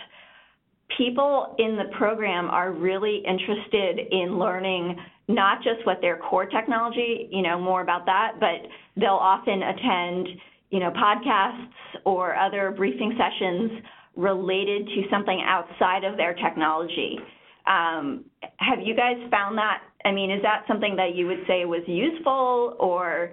people 0.99 1.55
in 1.59 1.77
the 1.77 1.97
program 1.97 2.51
are 2.51 2.73
really 2.73 3.23
interested 3.27 3.99
in 4.11 4.39
learning 4.39 4.97
not 5.29 5.63
just 5.63 5.85
what 5.87 6.01
their 6.03 6.19
core 6.19 6.47
technology, 6.47 7.29
you 7.33 7.43
know, 7.43 7.59
more 7.59 7.81
about 7.81 8.05
that, 8.07 8.33
but 8.39 8.69
they'll 9.01 9.13
often 9.13 9.63
attend, 9.63 10.29
you 10.71 10.81
know, 10.81 10.91
podcasts 10.91 11.71
or 12.05 12.37
other 12.37 12.71
briefing 12.77 13.17
sessions 13.17 13.83
related 14.17 14.87
to 14.87 15.03
something 15.11 15.43
outside 15.47 16.05
of 16.05 16.17
their 16.17 16.35
technology. 16.35 17.19
Um, 17.67 18.27
have 18.59 18.81
you 18.83 18.95
guys 18.95 19.17
found 19.31 19.57
that? 19.57 19.81
I 20.05 20.13
mean, 20.13 20.31
is 20.31 20.43
that 20.43 20.65
something 20.69 20.97
that 20.97 21.15
you 21.15 21.27
would 21.27 21.45
say 21.49 21.65
was 21.65 21.83
useful, 21.87 22.77
or 22.79 23.33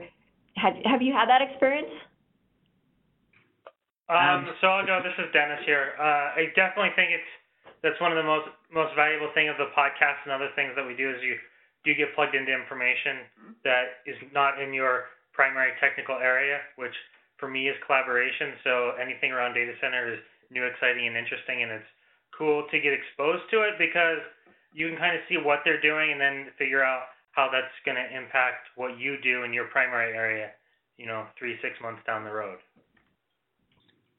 have 0.56 0.74
have 0.86 1.02
you 1.02 1.14
had 1.14 1.28
that 1.28 1.42
experience? 1.42 1.92
Um, 4.10 4.50
so 4.60 4.68
I'll 4.68 4.86
go. 4.86 5.00
This 5.04 5.16
is 5.20 5.32
Dennis 5.32 5.62
here. 5.66 5.94
Uh, 6.00 6.36
I 6.36 6.52
definitely 6.56 6.92
think 6.96 7.12
it's 7.12 7.32
that's 7.82 8.00
one 8.02 8.14
of 8.14 8.18
the 8.18 8.28
most 8.28 8.50
most 8.70 8.94
valuable 8.96 9.30
thing 9.34 9.50
of 9.50 9.58
the 9.58 9.70
podcast 9.74 10.22
and 10.26 10.34
other 10.34 10.50
things 10.56 10.74
that 10.78 10.86
we 10.86 10.94
do 10.96 11.10
is 11.10 11.22
you 11.22 11.38
do 11.84 11.94
get 11.98 12.14
plugged 12.14 12.38
into 12.38 12.54
information 12.54 13.26
that 13.66 14.06
is 14.06 14.18
not 14.34 14.62
in 14.62 14.74
your 14.74 15.10
primary 15.34 15.74
technical 15.82 16.16
area, 16.22 16.62
which 16.78 16.94
for 17.42 17.50
me 17.50 17.68
is 17.70 17.76
collaboration. 17.86 18.54
So 18.64 18.94
anything 19.02 19.34
around 19.34 19.58
data 19.58 19.74
center 19.82 20.14
is 20.14 20.22
new, 20.54 20.64
exciting, 20.64 21.08
and 21.08 21.18
interesting, 21.18 21.64
and 21.64 21.72
it's 21.72 21.92
cool 22.38 22.70
to 22.70 22.78
get 22.78 22.94
exposed 22.94 23.50
to 23.50 23.66
it 23.66 23.82
because 23.82 24.22
you 24.74 24.88
can 24.88 24.98
kind 24.98 25.18
of 25.18 25.26
see 25.28 25.42
what 25.42 25.66
they're 25.66 25.82
doing 25.82 26.14
and 26.14 26.22
then 26.22 26.54
figure 26.58 26.84
out 26.84 27.10
how 27.32 27.50
that's 27.50 27.74
going 27.84 27.98
to 27.98 28.08
impact 28.14 28.70
what 28.76 29.00
you 29.00 29.18
do 29.24 29.44
in 29.44 29.52
your 29.52 29.66
primary 29.74 30.14
area. 30.14 30.52
You 30.98 31.08
know, 31.08 31.26
three 31.40 31.58
six 31.66 31.82
months 31.82 32.06
down 32.06 32.24
the 32.24 32.32
road. 32.32 32.62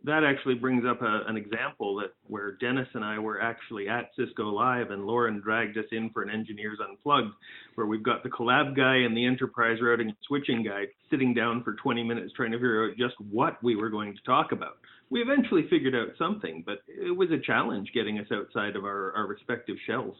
That 0.04 0.24
actually 0.24 0.54
brings 0.54 0.84
up 0.88 1.00
a, 1.02 1.22
an 1.28 1.36
example 1.36 1.96
that 1.96 2.12
where 2.26 2.52
Dennis 2.52 2.88
and 2.94 3.04
I 3.04 3.18
were 3.18 3.40
actually 3.40 3.88
at 3.88 4.10
Cisco 4.16 4.50
Live 4.50 4.90
and 4.90 5.04
Lauren 5.04 5.40
dragged 5.40 5.78
us 5.78 5.84
in 5.92 6.10
for 6.10 6.22
an 6.22 6.30
Engineers 6.30 6.78
Unplugged, 6.82 7.32
where 7.76 7.86
we've 7.86 8.02
got 8.02 8.22
the 8.22 8.28
collab 8.28 8.74
guy 8.76 8.96
and 8.96 9.16
the 9.16 9.24
enterprise 9.24 9.78
routing 9.80 10.08
and 10.08 10.16
switching 10.26 10.64
guy 10.64 10.84
sitting 11.10 11.34
down 11.34 11.62
for 11.62 11.74
20 11.74 12.02
minutes 12.02 12.32
trying 12.36 12.50
to 12.50 12.58
figure 12.58 12.90
out 12.90 12.96
just 12.96 13.14
what 13.30 13.62
we 13.62 13.76
were 13.76 13.90
going 13.90 14.14
to 14.14 14.22
talk 14.22 14.52
about. 14.52 14.78
We 15.10 15.20
eventually 15.20 15.66
figured 15.68 15.94
out 15.94 16.08
something, 16.18 16.62
but 16.66 16.78
it 16.88 17.16
was 17.16 17.30
a 17.30 17.38
challenge 17.38 17.90
getting 17.94 18.18
us 18.18 18.26
outside 18.32 18.76
of 18.76 18.84
our, 18.84 19.12
our 19.12 19.26
respective 19.26 19.76
shells. 19.86 20.16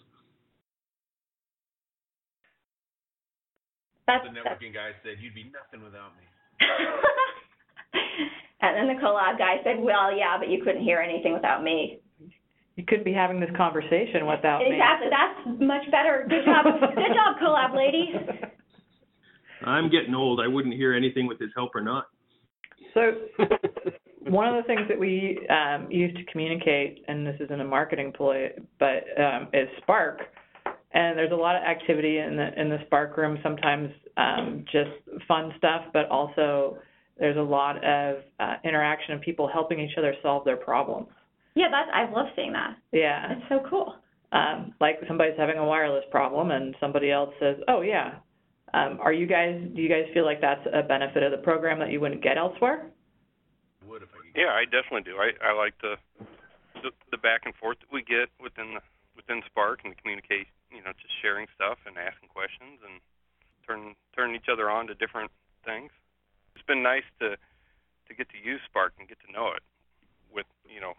That's, 4.07 4.25
The 4.27 4.35
that's 4.35 4.47
networking 4.47 4.75
guy 4.75 4.91
said, 5.03 5.23
"You'd 5.23 5.35
be 5.35 5.45
nothing 5.45 5.83
without 5.83 6.12
me." 6.19 6.27
and 8.61 8.76
then 8.76 8.94
the 8.94 9.00
collab 9.02 9.38
guy 9.38 9.56
said, 9.64 9.76
"Well, 9.78 10.14
yeah, 10.16 10.37
but 10.38 10.49
you 10.49 10.62
couldn't 10.64 10.82
hear 10.82 11.00
anything 11.00 11.32
without 11.32 11.62
me." 11.62 12.00
You 12.76 12.84
couldn't 12.84 13.04
be 13.04 13.12
having 13.12 13.38
this 13.38 13.50
conversation 13.56 14.26
without 14.26 14.61
me. 14.61 14.72
Exactly. 14.72 15.08
That's 15.11 15.61
much 15.61 15.90
better. 15.90 16.26
Good 16.28 16.44
job. 16.46 16.64
Good 16.64 17.12
job, 17.12 17.37
collab 17.42 17.76
lady. 17.76 18.12
I'm 19.64 19.90
getting 19.90 20.14
old. 20.14 20.40
I 20.40 20.49
wouldn't 20.49 20.75
hear 20.75 20.94
anything 20.94 21.26
with 21.26 21.38
his 21.38 21.50
help 21.54 21.75
or 21.75 21.82
not. 21.82 22.06
So 22.94 23.12
one 24.26 24.49
of 24.49 24.62
the 24.62 24.66
things 24.66 24.82
that 24.88 24.99
we 24.99 25.46
um, 25.49 25.90
use 25.90 26.14
to 26.14 26.25
communicate, 26.30 27.04
and 27.08 27.26
this 27.26 27.37
isn't 27.40 27.61
a 27.61 27.64
marketing 27.64 28.12
ploy, 28.16 28.50
but 28.78 29.04
um, 29.20 29.49
is 29.52 29.68
Spark. 29.82 30.20
And 30.94 31.16
there's 31.16 31.32
a 31.32 31.37
lot 31.37 31.56
of 31.56 31.62
activity 31.62 32.18
in 32.18 32.37
the 32.37 32.61
in 32.61 32.68
the 32.68 32.78
Spark 32.87 33.16
room. 33.16 33.38
Sometimes 33.42 33.90
um, 34.16 34.64
just 34.70 34.90
fun 35.26 35.52
stuff, 35.56 35.84
but 35.92 36.08
also 36.08 36.78
there's 37.19 37.37
a 37.37 37.40
lot 37.40 37.83
of 37.85 38.16
uh, 38.40 38.54
interaction 38.64 39.12
and 39.12 39.21
people 39.21 39.49
helping 39.52 39.81
each 39.81 39.97
other 39.99 40.14
solve 40.23 40.45
their 40.45 40.57
problems. 40.57 41.09
Yeah, 41.54 41.66
that's 41.71 41.90
I 41.92 42.11
love 42.11 42.26
seeing 42.35 42.52
that. 42.52 42.76
Yeah. 42.92 43.28
That's 43.28 43.49
so 43.49 43.69
cool. 43.69 43.95
um, 44.33 44.75
like 44.81 44.97
somebody's 45.07 45.37
having 45.37 45.59
a 45.59 45.64
wireless 45.64 46.04
problem 46.11 46.50
and 46.50 46.75
somebody 46.81 47.11
else 47.11 47.35
says, 47.38 47.57
"Oh 47.69 47.83
yeah." 47.83 48.14
Um, 48.75 48.99
are 49.02 49.12
you 49.12 49.26
guys? 49.26 49.61
Do 49.76 49.83
you 49.83 49.88
guys 49.88 50.09
feel 50.14 50.25
like 50.25 50.40
that's 50.40 50.66
a 50.73 50.83
benefit 50.83 51.23
of 51.23 51.31
the 51.31 51.38
program 51.45 51.78
that 51.81 51.90
you 51.90 52.00
wouldn't 52.00 52.23
get 52.23 52.38
elsewhere? 52.38 52.88
Would 53.87 54.02
if 54.02 54.09
I 54.14 54.25
could. 54.25 54.40
Yeah, 54.40 54.57
I 54.57 54.64
definitely 54.64 55.04
do. 55.04 55.19
I 55.19 55.33
I 55.45 55.52
like 55.52 55.75
the 55.83 55.97
the, 56.81 56.90
the 57.11 57.19
back 57.19 57.42
and 57.45 57.54
forth 57.57 57.78
that 57.81 57.92
we 57.92 58.02
get 58.02 58.33
within 58.40 58.73
the, 58.75 58.81
within 59.14 59.42
Spark 59.45 59.81
and 59.85 59.92
the 59.92 60.00
communicate. 60.00 60.49
You 60.73 60.81
know, 60.81 60.97
just 60.97 61.12
sharing 61.21 61.47
stuff 61.54 61.76
and 61.85 61.99
asking 62.00 62.33
questions 62.33 62.81
and 62.81 62.97
turn 63.69 63.95
turning 64.16 64.37
each 64.37 64.49
other 64.50 64.71
on 64.71 64.87
to 64.88 64.95
different 64.95 65.31
things. 65.69 65.92
It's 66.54 66.66
been 66.66 66.82
nice 66.82 67.06
to 67.21 67.37
to 68.09 68.12
get 68.14 68.28
to 68.30 68.38
use 68.38 68.61
Spark 68.68 68.92
and 68.99 69.09
get 69.09 69.18
to 69.26 69.32
know 69.32 69.49
it 69.56 69.62
with 70.32 70.47
you 70.68 70.80
know 70.80 70.94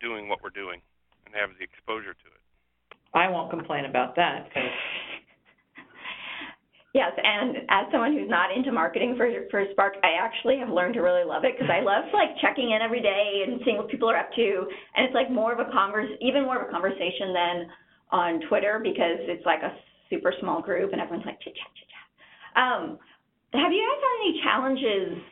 doing 0.00 0.28
what 0.28 0.42
we're 0.42 0.54
doing 0.54 0.80
and 1.24 1.34
have 1.34 1.50
the 1.58 1.64
exposure 1.64 2.14
to 2.14 2.28
it. 2.30 2.42
I 3.14 3.28
won't 3.28 3.50
complain 3.50 3.84
about 3.84 4.16
that. 4.16 4.48
Yes, 6.96 7.12
and 7.12 7.58
as 7.68 7.92
someone 7.92 8.16
who's 8.16 8.30
not 8.30 8.56
into 8.56 8.72
marketing 8.72 9.20
for 9.20 9.28
for 9.50 9.62
Spark, 9.72 10.00
I 10.02 10.16
actually 10.16 10.56
have 10.64 10.70
learned 10.70 10.94
to 10.94 11.04
really 11.04 11.28
love 11.28 11.44
it 11.44 11.52
because 11.52 11.68
I 11.68 11.84
love 11.84 12.08
like 12.14 12.32
checking 12.40 12.72
in 12.72 12.80
every 12.80 13.02
day 13.02 13.44
and 13.44 13.60
seeing 13.66 13.76
what 13.76 13.90
people 13.92 14.08
are 14.08 14.16
up 14.16 14.32
to, 14.32 14.64
and 14.96 15.04
it's 15.04 15.12
like 15.12 15.30
more 15.30 15.52
of 15.52 15.60
a 15.60 15.70
converse, 15.70 16.08
even 16.22 16.48
more 16.48 16.56
of 16.56 16.66
a 16.66 16.72
conversation 16.72 17.36
than 17.36 17.56
on 18.16 18.40
Twitter 18.48 18.80
because 18.82 19.20
it's 19.28 19.44
like 19.44 19.60
a 19.60 19.76
super 20.08 20.32
small 20.40 20.62
group 20.62 20.92
and 20.92 21.00
everyone's 21.02 21.26
like 21.26 21.36
chit 21.44 21.52
chat 21.52 21.68
chit 21.76 21.88
chat. 21.92 22.08
Um, 22.56 22.98
have 23.58 23.72
you 23.72 23.82
guys 23.82 24.00
had 24.02 24.16
any 24.20 24.40
challenges 24.42 25.22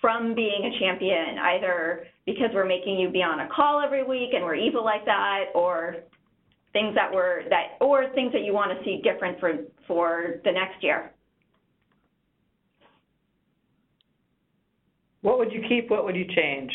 from 0.00 0.34
being 0.34 0.70
a 0.72 0.78
champion, 0.78 1.38
either 1.38 2.06
because 2.26 2.50
we're 2.52 2.66
making 2.66 2.98
you 2.98 3.08
be 3.08 3.22
on 3.22 3.40
a 3.40 3.48
call 3.48 3.80
every 3.80 4.04
week 4.04 4.30
and 4.34 4.44
we're 4.44 4.54
evil 4.54 4.84
like 4.84 5.04
that, 5.04 5.46
or 5.54 5.96
things 6.72 6.94
that 6.94 7.12
were 7.12 7.42
that 7.50 7.78
or 7.80 8.12
things 8.14 8.32
that 8.32 8.42
you 8.42 8.52
want 8.52 8.76
to 8.76 8.84
see 8.84 9.00
different 9.02 9.40
for 9.40 9.54
for 9.86 10.40
the 10.44 10.52
next 10.52 10.82
year. 10.82 11.12
what 15.26 15.40
would 15.40 15.50
you 15.50 15.60
keep? 15.68 15.90
What 15.90 16.04
would 16.04 16.14
you 16.14 16.24
change? 16.24 16.70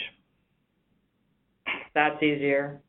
That's 1.96 2.22
easier. 2.22 2.82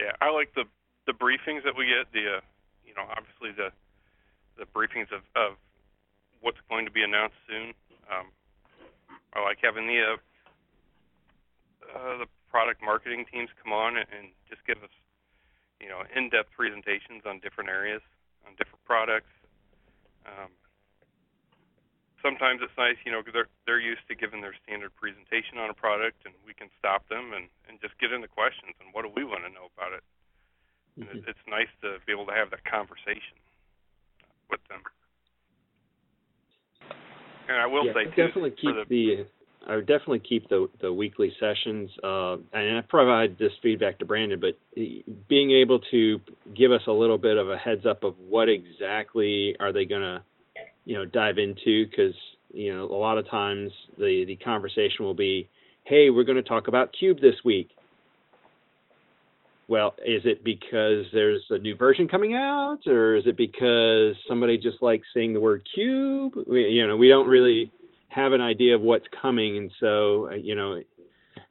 Yeah, 0.00 0.10
I 0.20 0.30
like 0.30 0.52
the 0.56 0.64
the 1.06 1.12
briefings 1.12 1.62
that 1.64 1.74
we 1.78 1.86
get. 1.86 2.10
The 2.12 2.38
uh, 2.38 2.40
you 2.84 2.94
know 2.96 3.06
obviously 3.16 3.54
the 3.56 3.70
the 4.58 4.66
briefings 4.74 5.06
of 5.14 5.22
of 5.36 5.56
what's 6.44 6.60
going 6.68 6.84
to 6.84 6.92
be 6.92 7.00
announced 7.00 7.40
soon. 7.48 7.72
Um, 8.12 8.28
I 9.32 9.40
like 9.40 9.58
having 9.64 9.88
the 9.88 9.98
uh, 10.04 10.20
uh, 11.88 12.14
the 12.20 12.28
product 12.52 12.84
marketing 12.84 13.24
teams 13.32 13.48
come 13.64 13.72
on 13.72 13.96
and, 13.96 14.06
and 14.12 14.26
just 14.52 14.60
give 14.68 14.78
us 14.84 14.92
you 15.80 15.88
know 15.88 16.04
in-depth 16.14 16.52
presentations 16.52 17.24
on 17.24 17.40
different 17.40 17.72
areas, 17.72 18.04
on 18.44 18.52
different 18.60 18.84
products. 18.84 19.32
Um, 20.28 20.52
sometimes 22.20 22.60
it's 22.60 22.76
nice, 22.76 23.00
you 23.08 23.12
know, 23.12 23.24
because 23.24 23.32
they're 23.32 23.52
they're 23.64 23.80
used 23.82 24.04
to 24.12 24.14
giving 24.14 24.44
their 24.44 24.54
standard 24.68 24.92
presentation 25.00 25.56
on 25.56 25.72
a 25.72 25.76
product, 25.76 26.28
and 26.28 26.36
we 26.44 26.52
can 26.52 26.68
stop 26.76 27.08
them 27.08 27.32
and 27.32 27.48
and 27.68 27.80
just 27.80 27.96
get 27.96 28.12
into 28.12 28.28
questions 28.28 28.76
and 28.84 28.92
what 28.92 29.08
do 29.08 29.10
we 29.16 29.24
want 29.24 29.48
to 29.48 29.50
know 29.50 29.72
about 29.72 29.96
it. 29.96 30.04
And 31.00 31.08
Mhm. 31.08 31.24
it, 31.24 31.34
it's 31.34 31.46
nice 31.48 31.72
to 31.80 31.98
be 32.04 32.12
able 32.12 32.28
to 32.28 32.36
have 32.36 32.52
that 32.52 32.64
conversation 32.68 33.40
with 34.52 34.60
them. 34.68 34.84
And 37.48 37.58
I 37.58 37.66
will 37.66 37.86
yeah, 37.86 37.92
say 37.92 38.04
too, 38.04 38.10
definitely 38.10 38.50
keep 38.50 38.74
the, 38.74 38.84
the, 38.88 39.26
I 39.66 39.76
would 39.76 39.86
definitely 39.86 40.20
keep 40.20 40.48
the 40.48 40.68
the 40.80 40.92
weekly 40.92 41.32
sessions, 41.40 41.90
uh, 42.02 42.34
and 42.52 42.78
I 42.78 42.82
provide 42.88 43.38
this 43.38 43.52
feedback 43.62 43.98
to 43.98 44.04
Brandon. 44.04 44.40
But 44.40 44.58
being 45.28 45.50
able 45.50 45.80
to 45.90 46.20
give 46.56 46.72
us 46.72 46.82
a 46.86 46.92
little 46.92 47.18
bit 47.18 47.36
of 47.36 47.50
a 47.50 47.56
heads 47.56 47.86
up 47.86 48.04
of 48.04 48.14
what 48.18 48.48
exactly 48.48 49.56
are 49.60 49.72
they 49.72 49.84
going 49.84 50.02
to, 50.02 50.22
you 50.84 50.94
know, 50.94 51.04
dive 51.04 51.38
into, 51.38 51.86
because 51.88 52.14
you 52.52 52.74
know 52.74 52.84
a 52.84 52.96
lot 52.96 53.18
of 53.18 53.28
times 53.28 53.72
the 53.98 54.24
the 54.26 54.36
conversation 54.36 55.04
will 55.04 55.14
be, 55.14 55.48
hey, 55.84 56.10
we're 56.10 56.24
going 56.24 56.36
to 56.36 56.42
talk 56.42 56.68
about 56.68 56.94
Cube 56.98 57.20
this 57.20 57.36
week. 57.44 57.70
Well, 59.66 59.94
is 60.04 60.22
it 60.24 60.44
because 60.44 61.06
there's 61.12 61.42
a 61.50 61.58
new 61.58 61.74
version 61.74 62.06
coming 62.06 62.34
out, 62.34 62.80
or 62.86 63.16
is 63.16 63.24
it 63.26 63.36
because 63.36 64.14
somebody 64.28 64.58
just 64.58 64.82
likes 64.82 65.06
saying 65.14 65.32
the 65.32 65.40
word 65.40 65.66
cube? 65.74 66.34
We, 66.46 66.68
you 66.68 66.86
know, 66.86 66.96
we 66.96 67.08
don't 67.08 67.28
really 67.28 67.72
have 68.08 68.32
an 68.32 68.42
idea 68.42 68.74
of 68.74 68.82
what's 68.82 69.06
coming, 69.22 69.56
and 69.56 69.70
so 69.80 70.28
uh, 70.30 70.34
you 70.34 70.54
know, 70.54 70.82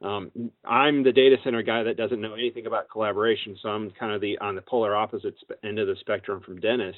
um, 0.00 0.30
I'm 0.64 1.02
the 1.02 1.12
data 1.12 1.36
center 1.42 1.62
guy 1.62 1.82
that 1.82 1.96
doesn't 1.96 2.20
know 2.20 2.34
anything 2.34 2.66
about 2.66 2.88
collaboration, 2.88 3.56
so 3.60 3.68
I'm 3.68 3.90
kind 3.98 4.12
of 4.12 4.20
the 4.20 4.38
on 4.38 4.54
the 4.54 4.62
polar 4.62 4.94
opposite 4.94 5.34
end 5.64 5.80
of 5.80 5.88
the 5.88 5.96
spectrum 6.00 6.40
from 6.44 6.60
Dennis. 6.60 6.96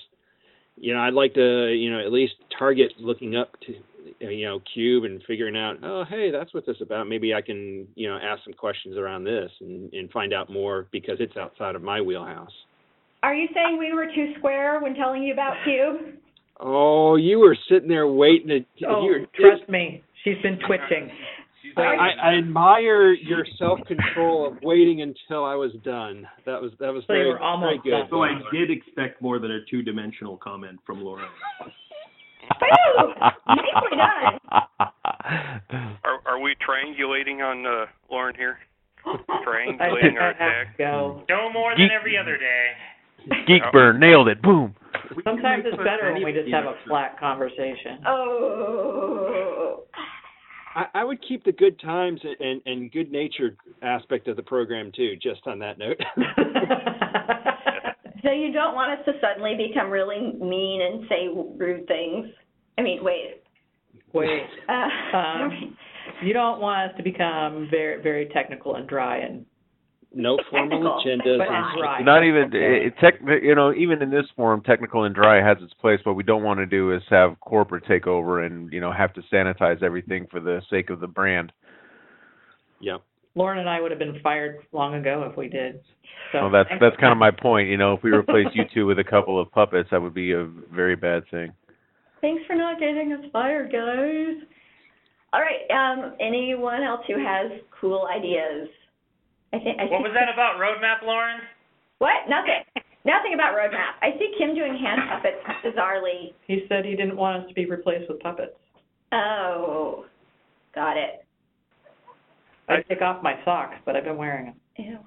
You 0.77 0.95
know, 0.95 1.01
I'd 1.01 1.15
like 1.15 1.35
to, 1.35 1.73
you 1.73 1.91
know, 1.91 2.01
at 2.01 2.13
least 2.13 2.35
target 2.59 2.93
looking 2.99 3.37
up 3.37 3.53
to, 3.67 4.27
uh, 4.27 4.31
you 4.31 4.47
know, 4.47 4.61
Cube 4.75 5.05
and 5.05 5.23
figuring 5.27 5.57
out, 5.57 5.77
oh, 5.83 6.05
hey, 6.09 6.31
that's 6.31 6.53
what 6.53 6.67
this 6.67 6.77
is 6.77 6.83
about. 6.83 7.09
Maybe 7.09 7.35
I 7.35 7.41
can, 7.41 7.89
you 7.95 8.09
know, 8.09 8.19
ask 8.23 8.45
some 8.45 8.53
questions 8.53 8.97
around 8.97 9.25
this 9.25 9.51
and, 9.61 9.93
and 9.93 10.11
find 10.11 10.35
out 10.35 10.51
more 10.51 10.87
because 10.93 11.17
it's 11.19 11.37
outside 11.37 11.75
of 11.75 11.83
my 11.83 12.01
wheelhouse. 12.01 12.53
Are 13.23 13.35
you 13.35 13.49
saying 13.55 13.79
we 13.79 13.93
were 13.93 14.07
too 14.07 14.35
square 14.39 14.81
when 14.81 14.95
telling 14.95 15.23
you 15.23 15.33
about 15.33 15.55
Cube? 15.65 16.19
Oh, 16.61 17.17
you 17.17 17.39
were 17.39 17.57
sitting 17.69 17.89
there 17.89 18.07
waiting 18.07 18.49
to. 18.49 18.87
Oh, 18.87 19.05
you 19.05 19.11
were, 19.11 19.27
trust 19.35 19.69
me, 19.69 20.03
she's 20.25 20.41
been 20.43 20.59
twitching. 20.67 21.11
I, 21.77 22.11
I 22.23 22.35
admire 22.39 23.13
your 23.13 23.47
self 23.59 23.81
control 23.87 24.47
of 24.47 24.59
waiting 24.63 25.03
until 25.03 25.45
I 25.45 25.55
was 25.55 25.73
done. 25.85 26.27
That 26.45 26.61
was 26.61 26.73
that 26.81 26.93
was 26.93 27.05
So 27.07 27.13
you 27.13 27.19
very 27.21 27.29
were 27.31 27.41
almost 27.41 27.85
very 27.85 28.03
good. 28.03 28.11
So 28.11 28.23
I 28.23 28.39
did 28.53 28.71
expect 28.71 29.21
more 29.21 29.39
than 29.39 29.51
a 29.51 29.59
two-dimensional 29.71 30.37
comment 30.39 30.79
from 30.87 31.03
Laura. 31.03 31.29
Woo! 32.61 33.13
Nicely 33.49 33.97
done. 33.97 34.39
are 36.05 36.21
are 36.27 36.41
we 36.41 36.55
triangulating 36.67 37.41
on 37.43 37.67
uh, 37.67 37.87
Lauren 38.11 38.35
here? 38.35 38.59
Triangulating 39.07 40.01
think 40.03 40.21
our 40.21 40.29
I 40.29 40.33
attack. 40.33 40.79
go. 40.79 41.23
No 41.29 41.53
more 41.53 41.75
than 41.77 41.89
every 41.97 42.17
other 42.19 42.37
day. 42.37 42.73
Geek 43.47 43.63
burn, 43.73 43.99
nailed 43.99 44.29
it, 44.29 44.41
boom. 44.41 44.75
Sometimes 45.25 45.65
it's 45.67 45.77
better 45.79 46.13
when 46.13 46.25
we 46.25 46.33
just 46.33 46.49
have 46.53 46.65
a 46.65 46.75
flat 46.87 47.19
conversation. 47.19 47.99
Oh. 48.07 49.83
I, 50.77 50.87
I 50.95 51.05
would 51.05 51.19
keep 51.27 51.43
the 51.45 51.53
good 51.53 51.81
times 51.81 52.21
and 52.23 52.61
and 52.67 52.93
good 52.93 53.11
natured 53.11 53.57
aspect 53.83 54.29
of 54.29 54.37
the 54.37 54.43
program 54.43 54.93
too. 54.95 55.17
Just 55.21 55.41
on 55.47 55.59
that 55.59 55.79
note. 55.79 55.99
So 58.27 58.33
you 58.33 58.53
don't 58.53 58.75
want 58.75 58.99
us 58.99 59.05
to 59.05 59.13
suddenly 59.21 59.55
become 59.57 59.89
really 59.89 60.33
mean 60.41 60.83
and 60.83 61.09
say 61.09 61.29
rude 61.33 61.87
things? 61.87 62.27
I 62.77 62.83
mean, 62.83 63.05
wait. 63.05 63.43
Wait, 64.13 64.43
Uh, 64.69 65.17
Um, 65.17 65.77
you 66.25 66.33
don't 66.33 66.61
want 66.61 66.91
us 66.91 66.97
to 66.97 67.05
become 67.05 67.69
very, 67.71 68.03
very 68.03 68.27
technical 68.35 68.75
and 68.75 68.89
dry 68.89 69.19
and 69.19 69.47
no 70.17 70.39
formal 70.51 71.01
Technical, 71.05 71.39
agendas. 71.39 71.47
and- 71.47 71.79
dry. 71.79 72.01
Not 72.03 72.25
even 72.25 72.51
it, 72.55 72.95
tech, 72.99 73.15
you 73.43 73.55
know, 73.55 73.73
even 73.75 74.03
in 74.03 74.11
this 74.11 74.27
forum, 74.35 74.63
technical 74.63 75.05
and 75.05 75.15
dry 75.15 75.47
has 75.47 75.59
its 75.63 75.75
place. 75.75 76.01
What 76.05 76.17
we 76.17 76.23
don't 76.23 76.43
want 76.43 76.59
to 76.59 76.67
do 76.67 76.93
is 76.93 77.03
have 77.11 77.39
corporate 77.41 77.85
take 77.87 78.07
over 78.07 78.43
and 78.43 78.73
you 78.73 78.81
know 78.81 78.91
have 78.91 79.13
to 79.15 79.23
sanitize 79.33 79.83
everything 79.83 80.27
for 80.31 80.41
the 80.41 80.63
sake 80.71 80.91
of 80.91 81.01
the 81.01 81.07
brand. 81.07 81.53
Yep. 82.81 83.03
Lauren 83.35 83.59
and 83.59 83.69
I 83.69 83.81
would 83.81 83.91
have 83.91 83.99
been 84.01 84.19
fired 84.23 84.57
long 84.73 84.95
ago 84.95 85.29
if 85.31 85.37
we 85.37 85.49
did. 85.49 85.81
So 86.33 86.41
Well, 86.43 86.51
that's 86.51 86.71
that's 86.81 86.97
kind 86.97 87.13
of 87.13 87.19
my 87.19 87.31
point. 87.31 87.69
You 87.69 87.77
know, 87.77 87.93
if 87.93 88.03
we 88.03 88.11
replace 88.15 88.47
you 88.55 88.65
two 88.73 88.87
with 88.87 88.99
a 88.99 89.05
couple 89.05 89.39
of 89.39 89.51
puppets, 89.53 89.91
that 89.91 90.01
would 90.01 90.15
be 90.15 90.33
a 90.33 90.45
very 90.75 90.97
bad 90.97 91.25
thing. 91.31 91.53
Thanks 92.23 92.43
for 92.47 92.57
not 92.57 92.81
getting 92.81 93.13
us 93.13 93.25
fired, 93.33 93.71
guys. 93.71 94.43
All 95.33 95.41
right. 95.41 95.69
Um, 95.71 96.15
anyone 96.21 96.83
else 96.83 97.03
who 97.07 97.19
has 97.23 97.53
cool 97.79 98.09
ideas? 98.11 98.69
I 99.53 99.59
think. 99.59 99.79
I 99.81 99.85
What 99.85 100.03
was 100.03 100.13
that 100.15 100.33
about 100.33 100.59
roadmap, 100.59 101.07
Lauren? 101.07 101.41
What? 101.99 102.29
Nothing. 102.29 102.63
Nothing 103.05 103.35
about 103.35 103.55
roadmap. 103.55 103.95
I 104.03 104.19
see 104.19 104.35
Kim 104.37 104.55
doing 104.55 104.77
hand 104.77 105.01
puppets 105.09 105.39
bizarrely. 105.65 106.35
He 106.47 106.67
said 106.69 106.85
he 106.85 106.97
didn't 106.97 107.17
want 107.17 107.43
us 107.43 107.49
to 107.49 107.55
be 107.55 107.65
replaced 107.67 108.11
with 108.11 108.21
puppets. 108.21 108.57
Oh, 109.13 110.05
got 110.75 110.97
it. 110.97 111.25
I 112.69 112.83
take 112.83 113.01
off 113.01 113.23
my 113.23 113.35
socks, 113.45 113.77
but 113.85 113.95
I've 113.95 114.03
been 114.05 114.17
wearing 114.17 114.47
them. 114.47 114.55
Ew. 114.77 114.99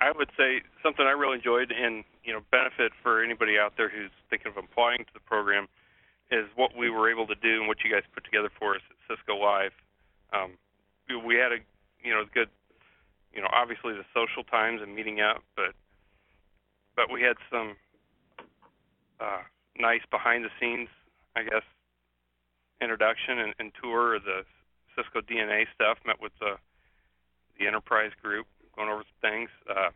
I 0.00 0.10
would 0.10 0.28
say 0.36 0.60
something 0.82 1.06
I 1.06 1.12
really 1.12 1.36
enjoyed 1.36 1.72
and 1.72 2.04
you 2.24 2.32
know 2.32 2.40
benefit 2.50 2.92
for 3.02 3.22
anybody 3.22 3.56
out 3.56 3.74
there 3.76 3.88
who's 3.88 4.10
thinking 4.28 4.50
of 4.50 4.58
applying 4.62 4.98
to 4.98 5.14
the 5.14 5.20
program 5.20 5.68
is 6.30 6.44
what 6.56 6.76
we 6.76 6.90
were 6.90 7.08
able 7.08 7.26
to 7.28 7.36
do 7.36 7.60
and 7.62 7.68
what 7.68 7.78
you 7.84 7.90
guys 7.90 8.02
put 8.12 8.24
together 8.24 8.50
for 8.58 8.74
us 8.74 8.82
at 8.90 8.96
Cisco 9.06 9.38
Live. 9.38 9.70
Um, 10.34 10.58
we- 11.08 11.16
we 11.16 11.34
had 11.36 11.52
a 11.52 11.58
you 12.02 12.12
know 12.12 12.24
good 12.34 12.50
you 13.36 13.42
know 13.42 13.48
obviously 13.52 13.92
the 13.92 14.08
social 14.14 14.42
times 14.42 14.80
and 14.82 14.96
meeting 14.96 15.20
up, 15.20 15.44
but 15.54 15.76
but 16.96 17.12
we 17.12 17.20
had 17.20 17.36
some 17.52 17.76
uh, 19.20 19.44
nice 19.78 20.00
behind 20.10 20.44
the 20.44 20.50
scenes 20.58 20.88
I 21.36 21.42
guess 21.44 21.62
introduction 22.80 23.38
and, 23.38 23.54
and 23.58 23.72
tour 23.80 24.16
of 24.16 24.24
the 24.24 24.44
Cisco 24.96 25.20
DNA 25.20 25.66
stuff. 25.74 25.98
Met 26.06 26.20
with 26.20 26.32
the 26.40 26.56
the 27.60 27.66
enterprise 27.66 28.12
group 28.22 28.46
going 28.74 28.88
over 28.88 29.04
some 29.04 29.30
things. 29.30 29.50
Uh, 29.68 29.90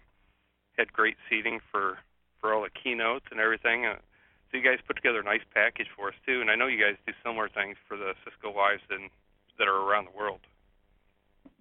had 0.77 0.93
great 0.93 1.17
seating 1.29 1.61
for 1.73 1.99
for 2.41 2.53
all 2.55 2.63
the 2.63 2.71
keynotes 2.71 3.27
and 3.31 3.41
everything. 3.41 3.87
Uh, 3.87 3.97
so 4.51 4.59
you 4.59 4.65
guys 4.65 4.79
put 4.87 4.97
together 4.97 5.21
a 5.21 5.25
nice 5.25 5.45
package 5.55 5.87
for 5.97 6.09
us 6.09 6.15
too, 6.27 6.41
and 6.41 6.51
I 6.51 6.57
know 6.57 6.67
you 6.67 6.81
guys 6.81 6.97
do 7.07 7.13
similar 7.25 7.49
things 7.49 7.77
for 7.89 7.97
the 7.97 8.15
Cisco 8.25 8.53
Lives 8.53 8.83
in, 8.91 9.09
that 9.59 9.69
are 9.69 9.89
around 9.89 10.07
the 10.07 10.19
world. 10.19 10.41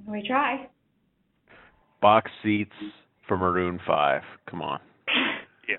We 0.08 0.26
try. 0.26 0.68
Box 2.02 2.32
seats 2.44 2.72
for 3.28 3.38
Maroon 3.38 3.80
Five. 3.88 4.22
Come 4.50 4.62
on. 4.62 4.80
Yeah, 5.68 5.76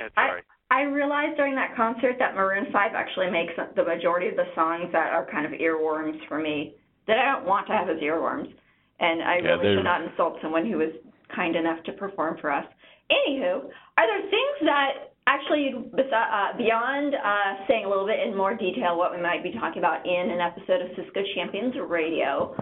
that's 0.00 0.14
I- 0.16 0.28
right. 0.34 0.44
I 0.68 0.82
realized 0.82 1.36
during 1.36 1.54
that 1.54 1.76
concert 1.76 2.16
that 2.18 2.34
Maroon 2.34 2.66
5 2.72 2.90
actually 2.92 3.30
makes 3.30 3.52
the 3.76 3.84
majority 3.84 4.26
of 4.26 4.34
the 4.34 4.50
songs 4.56 4.90
that 4.90 5.12
are 5.12 5.24
kind 5.30 5.46
of 5.46 5.52
earworms 5.52 6.18
for 6.26 6.40
me 6.40 6.74
that 7.06 7.18
I 7.18 7.24
don't 7.36 7.44
want 7.46 7.68
to 7.68 7.72
have 7.72 7.88
as 7.88 7.98
earworms. 8.02 8.52
And 8.98 9.22
I 9.22 9.36
Yeah, 9.36 9.50
really 9.50 9.62
they're- 9.62 9.76
should 9.76 9.84
not 9.84 10.02
insult 10.02 10.40
someone 10.42 10.66
who 10.66 10.78
was 10.78 10.90
kind 11.28 11.54
enough 11.54 11.80
to 11.84 11.92
perform 11.92 12.38
for 12.38 12.50
us. 12.50 12.66
Anywho, 13.12 13.70
are 13.96 14.06
there 14.08 14.22
things 14.28 14.56
that 14.62 15.12
actually, 15.28 15.72
besi- 15.94 16.12
uh, 16.12 16.52
beyond 16.56 17.14
uh, 17.14 17.64
saying 17.68 17.84
a 17.84 17.88
little 17.88 18.06
bit 18.06 18.18
in 18.26 18.34
more 18.36 18.54
detail 18.54 18.96
what 18.98 19.12
we 19.14 19.22
might 19.22 19.44
be 19.44 19.52
talking 19.52 19.78
about 19.78 20.04
in 20.04 20.30
an 20.32 20.40
episode 20.40 20.82
of 20.82 20.88
Cisco 20.96 21.22
Champions 21.36 21.76
Radio, 21.76 22.56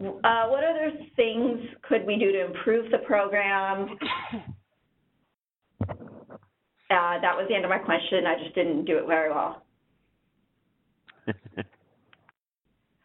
uh, 0.00 0.46
what 0.48 0.64
other 0.64 0.92
things 1.16 1.60
could 1.88 2.06
we 2.06 2.16
do 2.18 2.32
to 2.32 2.46
improve 2.46 2.90
the 2.90 2.98
program? 2.98 3.88
Uh, 6.90 7.20
that 7.20 7.36
was 7.36 7.46
the 7.48 7.54
end 7.54 7.64
of 7.64 7.70
my 7.70 7.78
question. 7.78 8.26
I 8.26 8.34
just 8.42 8.52
didn't 8.52 8.84
do 8.84 8.98
it 8.98 9.06
very 9.06 9.30
well. 9.30 9.62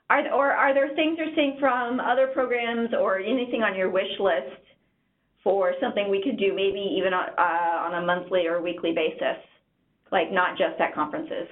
Are 0.10 0.34
or 0.34 0.52
are 0.52 0.74
there 0.74 0.94
things 0.96 1.18
you're 1.20 1.34
seeing 1.36 1.58
from 1.60 2.00
other 2.00 2.28
programs 2.28 2.90
or 3.00 3.20
anything 3.20 3.62
on 3.64 3.76
your 3.76 3.90
wish 3.90 4.20
list 4.20 4.62
for 5.44 5.74
something 5.82 6.10
we 6.10 6.24
could 6.24 6.38
do, 6.38 6.54
maybe 6.56 6.80
even 6.98 7.14
on, 7.14 7.30
uh, 7.38 7.86
on 7.86 8.04
a 8.04 8.06
monthly 8.06 8.48
or 8.48 8.62
weekly 8.62 8.92
basis, 8.92 9.38
like 10.12 10.32
not 10.32 10.58
just 10.58 10.80
at 10.80 10.94
conferences? 10.94 11.48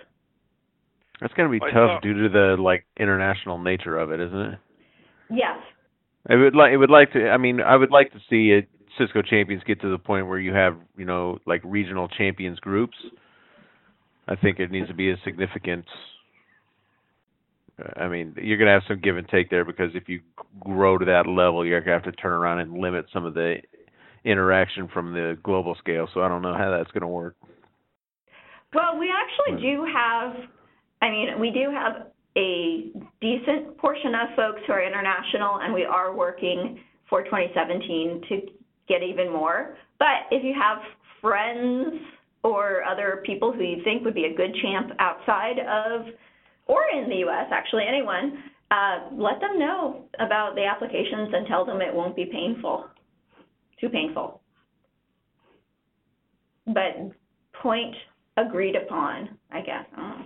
That's 1.20 1.34
gonna 1.34 1.50
be 1.50 1.62
I 1.62 1.70
tough 1.72 1.74
thought- 1.74 2.02
due 2.04 2.14
to 2.14 2.30
the 2.30 2.56
like 2.62 2.86
international 2.98 3.58
nature 3.60 3.98
of 3.98 4.12
it, 4.12 4.20
isn't 4.20 4.40
it? 4.40 4.60
Yes. 5.30 5.58
I 6.30 6.36
would 6.36 6.56
like. 6.56 6.72
It 6.72 6.78
would 6.78 6.90
like 6.90 7.12
to. 7.14 7.30
I 7.30 7.38
mean, 7.38 7.62
I 7.62 7.76
would 7.76 7.92
like 7.92 8.12
to 8.14 8.20
see 8.30 8.52
it. 8.52 8.70
Cisco 8.98 9.22
champions 9.22 9.64
get 9.66 9.82
to 9.82 9.90
the 9.90 9.98
point 9.98 10.28
where 10.28 10.40
you 10.40 10.54
have, 10.54 10.78
you 10.96 11.06
know, 11.06 11.40
like 11.46 11.62
regional 11.66 12.08
champions 12.08 12.60
groups. 12.60 12.96
I 14.28 14.36
think 14.36 14.60
it 14.60 14.72
needs 14.72 14.88
to 14.88 14.94
be 14.94 15.12
a 15.12 15.16
significant. 15.26 15.86
I 17.98 18.08
mean, 18.08 18.36
you're 18.40 18.58
gonna 18.58 18.72
have 18.72 18.84
some 18.88 19.02
give 19.02 19.18
and 19.18 19.28
take 19.28 19.50
there 19.50 19.66
because 19.66 19.92
if 19.96 20.08
you 20.08 20.22
grow 20.60 20.98
to 20.98 21.06
that 21.06 21.28
level, 21.28 21.66
you're 21.66 21.82
gonna 21.82 21.94
have 21.94 22.04
to 22.04 22.12
turn 22.12 22.32
around 22.32 22.60
and 22.60 22.78
limit 22.78 23.08
some 23.12 23.26
of 23.26 23.34
the 23.34 23.58
interaction 24.24 24.88
from 24.88 25.14
the 25.14 25.38
global 25.44 25.76
scale. 25.80 26.08
So 26.14 26.22
I 26.22 26.28
don't 26.28 26.44
know 26.44 26.54
how 26.54 26.70
that's 26.70 26.92
gonna 26.92 27.10
work. 27.10 27.36
Well, 28.74 28.98
we 28.98 29.12
actually 29.12 29.62
do 29.62 29.86
have 29.92 30.36
I 31.04 31.10
mean, 31.10 31.38
we 31.38 31.52
do 31.52 31.70
have 31.70 32.08
a 32.36 32.92
decent 33.22 33.78
portion 33.78 34.14
of 34.16 34.36
folks 34.36 34.62
who 34.66 34.74
are 34.74 34.84
international, 34.84 35.60
and 35.62 35.74
we 35.74 35.86
are 35.86 36.16
working 36.16 36.80
for 37.10 37.24
2017 37.24 38.22
to 38.30 38.42
get 38.88 39.04
even 39.04 39.32
more. 39.32 39.78
But 40.00 40.28
if 40.32 40.44
you 40.44 40.54
have 40.60 40.80
friends 41.22 42.02
or 42.44 42.84
other 42.84 43.24
people 43.26 43.54
who 43.54 43.64
you 43.64 43.84
think 43.84 44.04
would 44.04 44.16
be 44.16 44.26
a 44.26 44.36
good 44.36 44.56
champ 44.62 44.92
outside 45.00 45.60
of, 45.60 46.08
or 46.66 46.84
in 46.94 47.10
the 47.10 47.18
U.S., 47.18 47.48
actually, 47.52 47.84
anyone, 47.88 48.44
uh, 48.72 49.10
let 49.14 49.40
them 49.40 49.60
know 49.60 50.06
about 50.20 50.56
the 50.56 50.66
applications 50.66 51.30
and 51.34 51.48
tell 51.48 51.66
them 51.66 51.82
it 51.82 51.94
won't 51.94 52.16
be 52.16 52.26
painful, 52.26 52.86
too 53.80 53.90
painful. 53.90 54.42
But 56.66 57.12
point 57.62 57.96
agreed 58.38 58.76
upon, 58.76 59.38
I 59.52 59.62
guess. 59.62 59.86
Oh. 59.98 60.23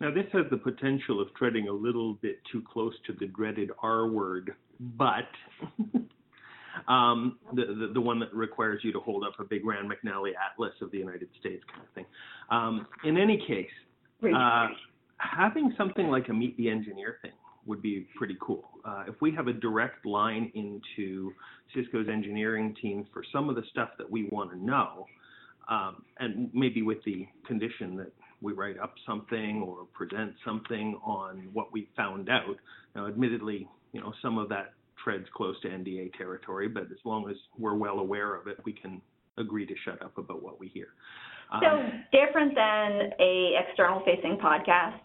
Now, 0.00 0.12
this 0.12 0.26
has 0.32 0.44
the 0.50 0.56
potential 0.56 1.20
of 1.20 1.34
treading 1.34 1.68
a 1.68 1.72
little 1.72 2.14
bit 2.14 2.38
too 2.52 2.62
close 2.72 2.94
to 3.06 3.12
the 3.18 3.26
dreaded 3.26 3.70
R 3.82 4.06
word, 4.06 4.54
but 4.78 5.28
um, 6.88 7.38
the, 7.52 7.64
the, 7.66 7.90
the 7.94 8.00
one 8.00 8.20
that 8.20 8.32
requires 8.32 8.80
you 8.84 8.92
to 8.92 9.00
hold 9.00 9.24
up 9.24 9.40
a 9.40 9.44
big 9.44 9.66
Rand 9.66 9.90
McNally 9.90 10.30
Atlas 10.34 10.74
of 10.82 10.92
the 10.92 10.98
United 10.98 11.28
States 11.40 11.64
kind 11.72 11.82
of 11.84 11.92
thing. 11.94 12.06
Um, 12.50 12.86
in 13.04 13.16
any 13.16 13.38
case, 13.46 13.66
uh, 14.34 14.68
having 15.16 15.74
something 15.76 16.06
like 16.06 16.28
a 16.28 16.32
Meet 16.32 16.56
the 16.56 16.70
Engineer 16.70 17.18
thing 17.22 17.32
would 17.66 17.82
be 17.82 18.06
pretty 18.16 18.36
cool. 18.40 18.68
Uh, 18.84 19.04
if 19.08 19.14
we 19.20 19.34
have 19.34 19.48
a 19.48 19.52
direct 19.52 20.06
line 20.06 20.50
into 20.54 21.32
Cisco's 21.74 22.06
engineering 22.08 22.74
team 22.80 23.06
for 23.12 23.24
some 23.32 23.48
of 23.48 23.56
the 23.56 23.62
stuff 23.70 23.90
that 23.98 24.08
we 24.08 24.28
want 24.30 24.50
to 24.52 24.64
know, 24.64 25.06
um, 25.68 26.02
and 26.18 26.50
maybe 26.54 26.82
with 26.82 26.98
the 27.04 27.26
condition 27.46 27.96
that 27.96 28.12
we 28.40 28.52
write 28.52 28.78
up 28.78 28.94
something 29.06 29.62
or 29.66 29.84
present 29.92 30.34
something 30.44 30.98
on 31.04 31.48
what 31.52 31.72
we 31.72 31.88
found 31.96 32.28
out. 32.28 32.56
Now, 32.94 33.06
admittedly, 33.06 33.68
you 33.92 34.00
know, 34.00 34.12
some 34.22 34.38
of 34.38 34.48
that 34.50 34.74
treads 35.02 35.26
close 35.34 35.60
to 35.62 35.68
NDA 35.68 36.12
territory, 36.14 36.68
but 36.68 36.84
as 36.84 36.98
long 37.04 37.28
as 37.30 37.36
we're 37.58 37.74
well 37.74 37.98
aware 37.98 38.34
of 38.34 38.46
it, 38.46 38.58
we 38.64 38.72
can 38.72 39.00
agree 39.36 39.66
to 39.66 39.74
shut 39.84 40.02
up 40.02 40.18
about 40.18 40.42
what 40.42 40.58
we 40.60 40.68
hear. 40.68 40.88
Um, 41.52 41.60
so 41.62 42.18
different 42.18 42.54
than 42.54 43.12
a 43.20 43.54
external 43.66 44.02
facing 44.04 44.38
podcast. 44.42 45.00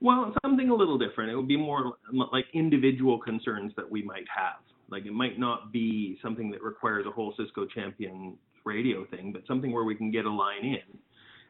Well, 0.00 0.34
something 0.42 0.70
a 0.70 0.74
little 0.74 0.96
different. 0.96 1.30
It 1.30 1.36
would 1.36 1.48
be 1.48 1.58
more 1.58 1.98
like 2.32 2.46
individual 2.54 3.18
concerns 3.18 3.72
that 3.76 3.88
we 3.88 4.02
might 4.02 4.24
have. 4.34 4.62
Like 4.90 5.04
it 5.04 5.12
might 5.12 5.38
not 5.38 5.72
be 5.72 6.18
something 6.22 6.50
that 6.52 6.62
requires 6.62 7.04
a 7.06 7.10
whole 7.10 7.34
Cisco 7.36 7.66
champion 7.66 8.36
radio 8.64 9.04
thing, 9.06 9.32
but 9.32 9.42
something 9.46 9.72
where 9.72 9.84
we 9.84 9.94
can 9.94 10.10
get 10.10 10.24
a 10.24 10.30
line 10.30 10.64
in 10.64 10.98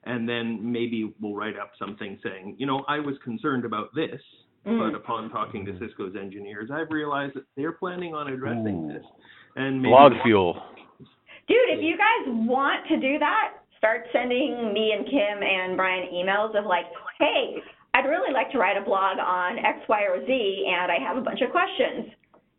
and 0.05 0.29
then 0.29 0.59
maybe 0.61 1.13
we'll 1.21 1.35
write 1.35 1.59
up 1.59 1.73
something 1.79 2.19
saying, 2.23 2.57
you 2.59 2.67
know, 2.67 2.85
I 2.89 2.99
was 2.99 3.17
concerned 3.23 3.65
about 3.65 3.95
this, 3.95 4.21
mm. 4.67 4.79
but 4.79 4.97
upon 4.97 5.31
talking 5.31 5.65
to 5.67 5.79
Cisco's 5.79 6.15
engineers, 6.21 6.71
I've 6.73 6.91
realized 6.91 7.35
that 7.35 7.45
they're 7.57 7.73
planning 7.73 8.15
on 8.15 8.33
addressing 8.33 8.91
Ooh. 8.91 8.93
this. 8.93 9.05
And 9.57 9.83
maybe 9.83 9.91
blog 9.91 10.13
fuel. 10.23 10.63
Dude, 11.49 11.57
if 11.71 11.83
you 11.83 11.97
guys 11.99 12.33
want 12.47 12.87
to 12.89 13.01
do 13.01 13.19
that, 13.19 13.55
start 13.77 14.03
sending 14.13 14.73
me 14.73 14.93
and 14.97 15.05
Kim 15.07 15.43
and 15.43 15.77
Brian 15.77 16.09
emails 16.15 16.57
of 16.57 16.65
like, 16.67 16.85
hey, 17.19 17.57
I'd 17.95 18.07
really 18.07 18.33
like 18.33 18.51
to 18.53 18.59
write 18.59 18.77
a 18.77 18.85
blog 18.85 19.19
on 19.19 19.59
X, 19.59 19.81
Y, 19.89 20.03
or 20.09 20.25
Z, 20.25 20.67
and 20.69 20.93
I 20.93 20.97
have 21.05 21.17
a 21.17 21.21
bunch 21.21 21.41
of 21.41 21.51
questions, 21.51 22.13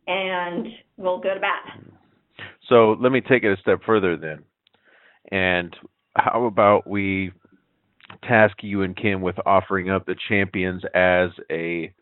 and 0.08 0.68
we'll 0.98 1.20
go 1.20 1.34
to 1.34 1.40
bat. 1.40 1.80
So 2.68 2.98
let 3.00 3.12
me 3.12 3.22
take 3.22 3.44
it 3.44 3.58
a 3.58 3.62
step 3.62 3.80
further 3.86 4.18
then. 4.18 4.44
And 5.32 5.74
how 6.16 6.46
about 6.46 6.88
we 6.88 7.32
task 8.28 8.58
you 8.62 8.84
and 8.84 8.96
Kim 8.96 9.22
with 9.22 9.36
offering 9.46 9.90
up 9.90 10.06
the 10.06 10.16
champions 10.28 10.84
as 10.94 11.30
a 11.50 11.94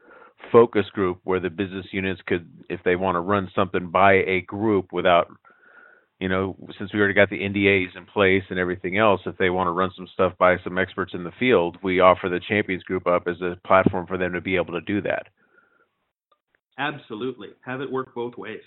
focus 0.51 0.85
group 0.93 1.19
where 1.23 1.39
the 1.39 1.49
business 1.49 1.85
units 1.91 2.21
could, 2.25 2.49
if 2.69 2.79
they 2.83 2.95
want 2.95 3.15
to 3.15 3.19
run 3.19 3.49
something 3.55 3.89
by 3.89 4.13
a 4.13 4.41
group 4.41 4.91
without, 4.91 5.27
you 6.19 6.27
know, 6.27 6.55
since 6.77 6.93
we 6.93 6.99
already 6.99 7.13
got 7.13 7.29
the 7.29 7.39
NDAs 7.39 7.95
in 7.95 8.05
place 8.05 8.43
and 8.49 8.57
everything 8.57 8.97
else, 8.97 9.21
if 9.25 9.37
they 9.37 9.49
want 9.49 9.67
to 9.67 9.71
run 9.71 9.91
some 9.95 10.07
stuff 10.13 10.33
by 10.37 10.57
some 10.63 10.77
experts 10.77 11.13
in 11.13 11.23
the 11.23 11.31
field, 11.39 11.77
we 11.83 11.99
offer 11.99 12.29
the 12.29 12.41
champions 12.47 12.83
group 12.83 13.05
up 13.05 13.23
as 13.27 13.39
a 13.41 13.57
platform 13.65 14.07
for 14.07 14.17
them 14.17 14.33
to 14.33 14.41
be 14.41 14.55
able 14.55 14.73
to 14.73 14.81
do 14.81 15.01
that. 15.01 15.27
Absolutely. 16.77 17.49
Have 17.65 17.81
it 17.81 17.91
work 17.91 18.15
both 18.15 18.37
ways. 18.37 18.61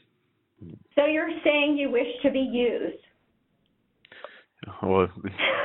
So 0.95 1.07
you're 1.07 1.31
saying 1.43 1.77
you 1.77 1.91
wish 1.91 2.07
to 2.23 2.31
be 2.31 2.39
used? 2.39 3.03
Well, 4.83 5.09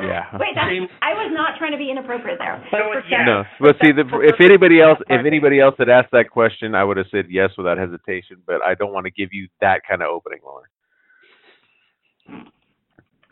yeah. 0.01 0.25
Wait, 0.39 0.55
that's, 0.55 0.73
I 1.01 1.13
was 1.13 1.31
not 1.33 1.57
trying 1.59 1.71
to 1.71 1.77
be 1.77 1.91
inappropriate 1.91 2.39
there. 2.39 2.63
yeah. 3.09 3.25
No, 3.25 3.43
but 3.59 3.75
see, 3.81 3.91
the, 3.91 4.01
if 4.23 4.41
anybody 4.41 4.81
else, 4.81 4.97
if 5.07 5.25
anybody 5.25 5.59
else 5.59 5.75
had 5.77 5.89
asked 5.89 6.11
that 6.13 6.31
question, 6.31 6.73
I 6.73 6.83
would 6.83 6.97
have 6.97 7.05
said 7.11 7.25
yes 7.29 7.51
without 7.57 7.77
hesitation. 7.77 8.37
But 8.45 8.63
I 8.65 8.73
don't 8.73 8.93
want 8.93 9.05
to 9.05 9.11
give 9.11 9.29
you 9.31 9.47
that 9.61 9.81
kind 9.87 10.01
of 10.01 10.09
opening, 10.09 10.39
Lauren. 10.43 10.69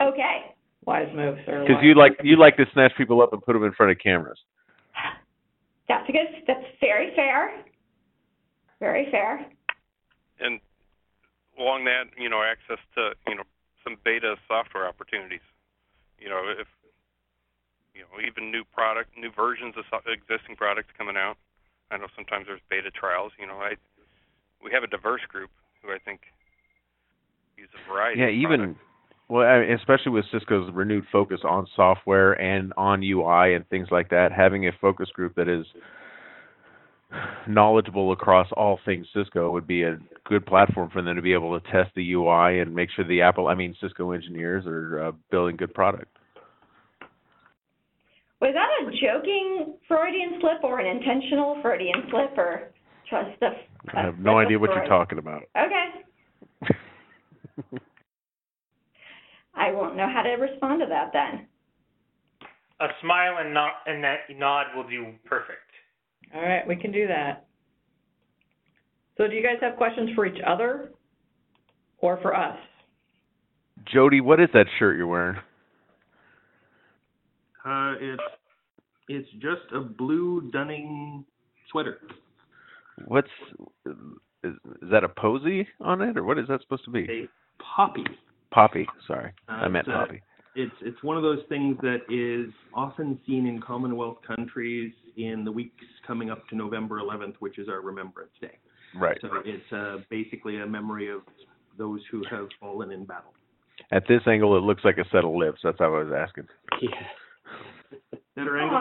Okay. 0.00 0.54
Wise 0.84 1.08
move, 1.14 1.36
sir. 1.44 1.64
Because 1.66 1.82
you 1.82 1.94
like 1.94 2.12
you 2.22 2.38
like 2.38 2.56
to 2.58 2.64
snatch 2.72 2.92
people 2.96 3.20
up 3.20 3.32
and 3.32 3.42
put 3.42 3.54
them 3.54 3.64
in 3.64 3.72
front 3.72 3.90
of 3.90 3.98
cameras. 3.98 4.38
That's 5.88 6.08
a 6.08 6.12
good. 6.12 6.26
That's 6.46 6.64
very 6.80 7.10
fair. 7.16 7.64
Very 8.78 9.10
fair. 9.10 9.46
And 10.38 10.60
along 11.58 11.84
that, 11.86 12.04
you 12.16 12.28
know, 12.28 12.42
access 12.42 12.78
to 12.94 13.10
you 13.26 13.34
know 13.34 13.42
some 13.82 13.96
beta 14.04 14.36
software 14.46 14.86
opportunities 14.86 15.40
you 16.18 16.28
know, 16.28 16.42
if 16.48 16.68
you 17.94 18.02
know, 18.02 18.20
even 18.20 18.50
new 18.50 18.64
product, 18.64 19.10
new 19.16 19.30
versions 19.32 19.74
of 19.76 19.84
existing 20.06 20.56
products 20.56 20.88
coming 20.96 21.16
out. 21.16 21.36
I 21.90 21.96
know 21.96 22.06
sometimes 22.14 22.46
there's 22.46 22.60
beta 22.68 22.90
trials. 22.90 23.32
You 23.38 23.46
know, 23.46 23.56
I 23.56 23.74
we 24.62 24.70
have 24.72 24.82
a 24.82 24.86
diverse 24.86 25.22
group 25.28 25.50
who 25.82 25.92
I 25.92 25.98
think 25.98 26.20
use 27.56 27.68
a 27.72 27.90
variety. 27.90 28.20
Yeah, 28.20 28.28
even 28.28 28.76
well, 29.28 29.46
especially 29.74 30.12
with 30.12 30.24
Cisco's 30.30 30.70
renewed 30.72 31.04
focus 31.10 31.40
on 31.42 31.66
software 31.74 32.32
and 32.40 32.72
on 32.76 33.02
UI 33.02 33.54
and 33.54 33.68
things 33.68 33.88
like 33.90 34.10
that, 34.10 34.30
having 34.32 34.66
a 34.68 34.72
focus 34.80 35.08
group 35.12 35.34
that 35.36 35.48
is 35.48 35.66
knowledgeable 37.48 38.12
across 38.12 38.48
all 38.56 38.78
things 38.84 39.06
Cisco 39.14 39.50
would 39.50 39.66
be 39.66 39.82
a 39.82 39.98
good 40.24 40.46
platform 40.46 40.90
for 40.90 41.02
them 41.02 41.16
to 41.16 41.22
be 41.22 41.32
able 41.32 41.58
to 41.58 41.66
test 41.70 41.90
the 41.94 42.12
UI 42.12 42.60
and 42.60 42.74
make 42.74 42.90
sure 42.90 43.06
the 43.06 43.22
Apple, 43.22 43.48
I 43.48 43.54
mean 43.54 43.74
Cisco 43.80 44.12
engineers 44.12 44.64
are 44.66 45.08
uh, 45.08 45.12
building 45.30 45.56
good 45.56 45.74
product. 45.74 46.16
Was 48.40 48.54
that 48.54 48.68
a 48.86 48.90
joking 48.90 49.74
Freudian 49.88 50.40
slip 50.40 50.62
or 50.62 50.78
an 50.78 50.86
intentional 50.86 51.58
Freudian 51.62 52.02
slip 52.10 52.36
or 52.36 52.70
trust 53.08 53.30
just 53.40 53.42
a? 53.42 53.96
I 53.96 54.02
have 54.02 54.18
no 54.18 54.38
idea 54.38 54.58
what 54.58 54.70
you're 54.70 54.86
talking 54.86 55.18
about. 55.18 55.42
Okay. 55.56 55.86
I 59.54 59.72
won't 59.72 59.96
know 59.96 60.08
how 60.12 60.22
to 60.22 60.30
respond 60.32 60.82
to 60.82 60.86
that 60.88 61.12
then. 61.12 61.46
A 62.80 62.88
smile 63.00 63.36
and 63.38 63.54
nod, 63.54 63.70
and 63.86 64.04
that 64.04 64.28
nod 64.36 64.66
will 64.76 64.86
do 64.86 65.14
perfect. 65.24 65.65
All 66.34 66.42
right, 66.42 66.66
we 66.66 66.76
can 66.76 66.92
do 66.92 67.06
that. 67.06 67.46
So 69.16 69.26
do 69.26 69.34
you 69.34 69.42
guys 69.42 69.56
have 69.62 69.76
questions 69.76 70.10
for 70.14 70.26
each 70.26 70.40
other 70.46 70.90
or 71.98 72.18
for 72.20 72.36
us? 72.36 72.58
Jody, 73.92 74.20
what 74.20 74.40
is 74.40 74.48
that 74.52 74.66
shirt 74.78 74.96
you're 74.96 75.06
wearing? 75.06 75.36
Uh, 77.64 77.94
it's 78.00 78.22
it's 79.08 79.28
just 79.34 79.72
a 79.74 79.80
blue 79.80 80.50
Dunning 80.52 81.24
sweater. 81.70 81.98
What's 83.06 83.28
is, 83.86 83.94
is 84.44 84.90
that 84.90 85.04
a 85.04 85.08
posy 85.08 85.66
on 85.80 86.00
it, 86.02 86.16
or 86.16 86.24
what 86.24 86.38
is 86.38 86.46
that 86.48 86.60
supposed 86.62 86.84
to 86.84 86.90
be? 86.90 87.06
A 87.08 87.28
poppy. 87.62 88.04
Poppy. 88.50 88.86
Sorry, 89.06 89.32
uh, 89.48 89.52
I 89.52 89.68
meant 89.68 89.86
poppy. 89.86 90.22
It's 90.56 90.74
it's 90.80 91.02
one 91.02 91.18
of 91.18 91.22
those 91.22 91.40
things 91.50 91.76
that 91.82 92.00
is 92.08 92.52
often 92.72 93.20
seen 93.26 93.46
in 93.46 93.60
Commonwealth 93.60 94.18
countries 94.26 94.92
in 95.16 95.44
the 95.44 95.52
weeks 95.52 95.84
coming 96.06 96.30
up 96.30 96.48
to 96.48 96.56
November 96.56 96.98
11th, 96.98 97.34
which 97.40 97.58
is 97.58 97.68
our 97.68 97.82
Remembrance 97.82 98.32
Day. 98.40 98.58
Right. 98.98 99.18
So 99.20 99.28
it's 99.44 99.72
uh, 99.72 99.98
basically 100.08 100.60
a 100.60 100.66
memory 100.66 101.10
of 101.12 101.20
those 101.76 102.00
who 102.10 102.22
have 102.30 102.48
fallen 102.58 102.90
in 102.90 103.04
battle. 103.04 103.34
At 103.92 104.04
this 104.08 104.22
angle, 104.26 104.56
it 104.56 104.62
looks 104.62 104.82
like 104.84 104.96
a 104.98 105.04
set 105.12 105.24
of 105.24 105.30
lips. 105.32 105.60
That's 105.62 105.78
how 105.78 105.94
I 105.94 106.02
was 106.02 106.12
asking. 106.16 106.46
Yeah. 106.80 108.18
Better 108.36 108.58
angle. 108.58 108.80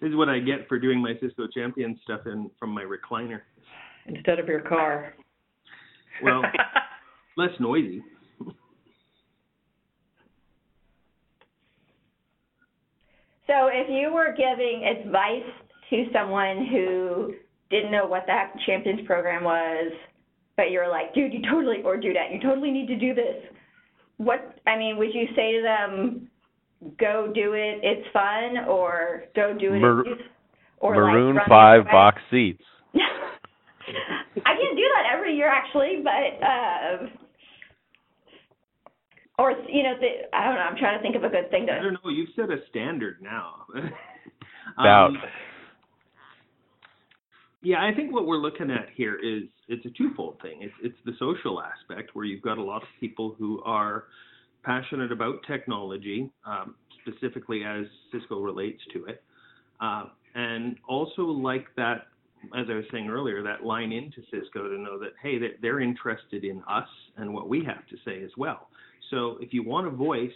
this 0.00 0.10
is 0.10 0.16
what 0.16 0.28
I 0.28 0.40
get 0.40 0.66
for 0.68 0.78
doing 0.78 1.00
my 1.00 1.14
Cisco 1.20 1.46
Champion 1.46 1.98
stuff 2.02 2.22
in 2.26 2.50
from 2.58 2.70
my 2.70 2.82
recliner. 2.82 3.40
Instead 4.06 4.38
of 4.38 4.48
your 4.48 4.60
car. 4.60 5.14
Well, 6.22 6.42
less 7.36 7.50
noisy. 7.60 8.02
So 13.48 13.68
if 13.72 13.88
you 13.88 14.12
were 14.12 14.34
giving 14.36 14.84
advice 14.84 15.50
to 15.88 16.04
someone 16.12 16.66
who 16.70 17.32
didn't 17.70 17.90
know 17.90 18.06
what 18.06 18.24
the 18.26 18.32
Hack 18.32 18.54
Champions 18.66 19.00
program 19.06 19.42
was, 19.42 19.92
but 20.56 20.70
you're 20.70 20.88
like, 20.88 21.14
dude, 21.14 21.32
you 21.32 21.40
totally, 21.50 21.82
or 21.82 21.96
do 21.96 22.12
that, 22.12 22.30
you 22.30 22.40
totally 22.40 22.70
need 22.70 22.86
to 22.88 22.96
do 22.96 23.14
this. 23.14 23.42
What, 24.18 24.54
I 24.66 24.76
mean, 24.76 24.98
would 24.98 25.14
you 25.14 25.26
say 25.34 25.52
to 25.52 25.62
them, 25.62 26.28
go 27.00 27.32
do 27.34 27.54
it, 27.54 27.80
it's 27.82 28.06
fun, 28.12 28.66
or 28.68 29.24
go 29.34 29.56
do 29.58 29.74
it, 29.74 29.80
Mar- 29.80 30.04
or 30.78 30.94
Maroon 30.94 31.36
like 31.36 31.48
five 31.48 31.84
box 31.84 32.20
seats. 32.30 32.62
I 32.94 34.54
can't 34.54 34.76
do 34.76 34.90
that 34.94 35.16
every 35.16 35.34
year 35.34 35.48
actually, 35.48 36.02
but 36.04 36.46
uh, 36.46 37.06
or 39.38 39.52
you 39.68 39.82
know, 39.82 39.94
the, 40.00 40.36
I 40.36 40.44
don't 40.44 40.54
know. 40.56 40.60
I'm 40.60 40.76
trying 40.76 40.98
to 40.98 41.02
think 41.02 41.16
of 41.16 41.24
a 41.24 41.28
good 41.28 41.50
thing 41.50 41.66
to. 41.66 41.72
I 41.72 41.82
don't 41.82 41.92
know. 41.92 42.10
You've 42.10 42.30
set 42.34 42.50
a 42.50 42.58
standard 42.70 43.18
now. 43.22 43.66
About. 44.78 45.10
Um, 45.10 45.16
yeah, 47.62 47.78
I 47.84 47.94
think 47.94 48.12
what 48.12 48.26
we're 48.26 48.36
looking 48.36 48.70
at 48.70 48.88
here 48.94 49.16
is 49.16 49.44
it's 49.68 49.84
a 49.86 49.90
twofold 49.90 50.40
thing. 50.42 50.58
It's 50.62 50.74
it's 50.82 50.96
the 51.04 51.12
social 51.18 51.60
aspect 51.60 52.10
where 52.14 52.24
you've 52.24 52.42
got 52.42 52.58
a 52.58 52.62
lot 52.62 52.82
of 52.82 52.88
people 53.00 53.34
who 53.38 53.62
are 53.64 54.04
passionate 54.62 55.10
about 55.10 55.36
technology, 55.46 56.30
um, 56.44 56.74
specifically 57.02 57.64
as 57.64 57.86
Cisco 58.12 58.40
relates 58.40 58.80
to 58.92 59.06
it, 59.06 59.22
uh, 59.80 60.04
and 60.34 60.76
also 60.88 61.22
like 61.22 61.66
that, 61.76 62.08
as 62.56 62.66
I 62.70 62.74
was 62.74 62.84
saying 62.92 63.08
earlier, 63.08 63.42
that 63.42 63.64
line 63.64 63.92
into 63.92 64.22
Cisco 64.30 64.68
to 64.68 64.78
know 64.78 64.98
that 64.98 65.12
hey, 65.22 65.38
that 65.38 65.60
they're 65.62 65.80
interested 65.80 66.44
in 66.44 66.62
us 66.68 66.88
and 67.16 67.32
what 67.32 67.48
we 67.48 67.64
have 67.64 67.86
to 67.88 67.96
say 68.04 68.22
as 68.22 68.30
well. 68.36 68.68
So 69.10 69.38
if 69.40 69.52
you 69.52 69.62
want 69.62 69.86
a 69.86 69.90
voice, 69.90 70.30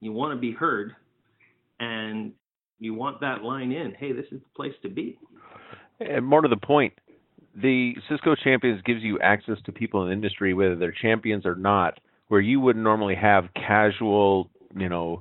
you 0.00 0.12
want 0.12 0.34
to 0.34 0.40
be 0.40 0.52
heard, 0.52 0.94
and 1.78 2.32
you 2.78 2.94
want 2.94 3.20
that 3.20 3.42
line 3.42 3.72
in, 3.72 3.94
hey, 3.98 4.12
this 4.12 4.26
is 4.32 4.40
the 4.40 4.54
place 4.56 4.74
to 4.82 4.88
be. 4.88 5.18
And 6.00 6.24
more 6.24 6.40
to 6.40 6.48
the 6.48 6.56
point, 6.56 6.94
the 7.54 7.94
Cisco 8.08 8.34
Champions 8.34 8.80
gives 8.84 9.02
you 9.02 9.18
access 9.20 9.58
to 9.66 9.72
people 9.72 10.02
in 10.02 10.08
the 10.08 10.14
industry, 10.14 10.54
whether 10.54 10.76
they're 10.76 10.94
champions 11.02 11.44
or 11.44 11.54
not, 11.54 11.98
where 12.28 12.40
you 12.40 12.60
wouldn't 12.60 12.82
normally 12.82 13.14
have 13.14 13.44
casual, 13.54 14.48
you 14.76 14.88
know, 14.88 15.20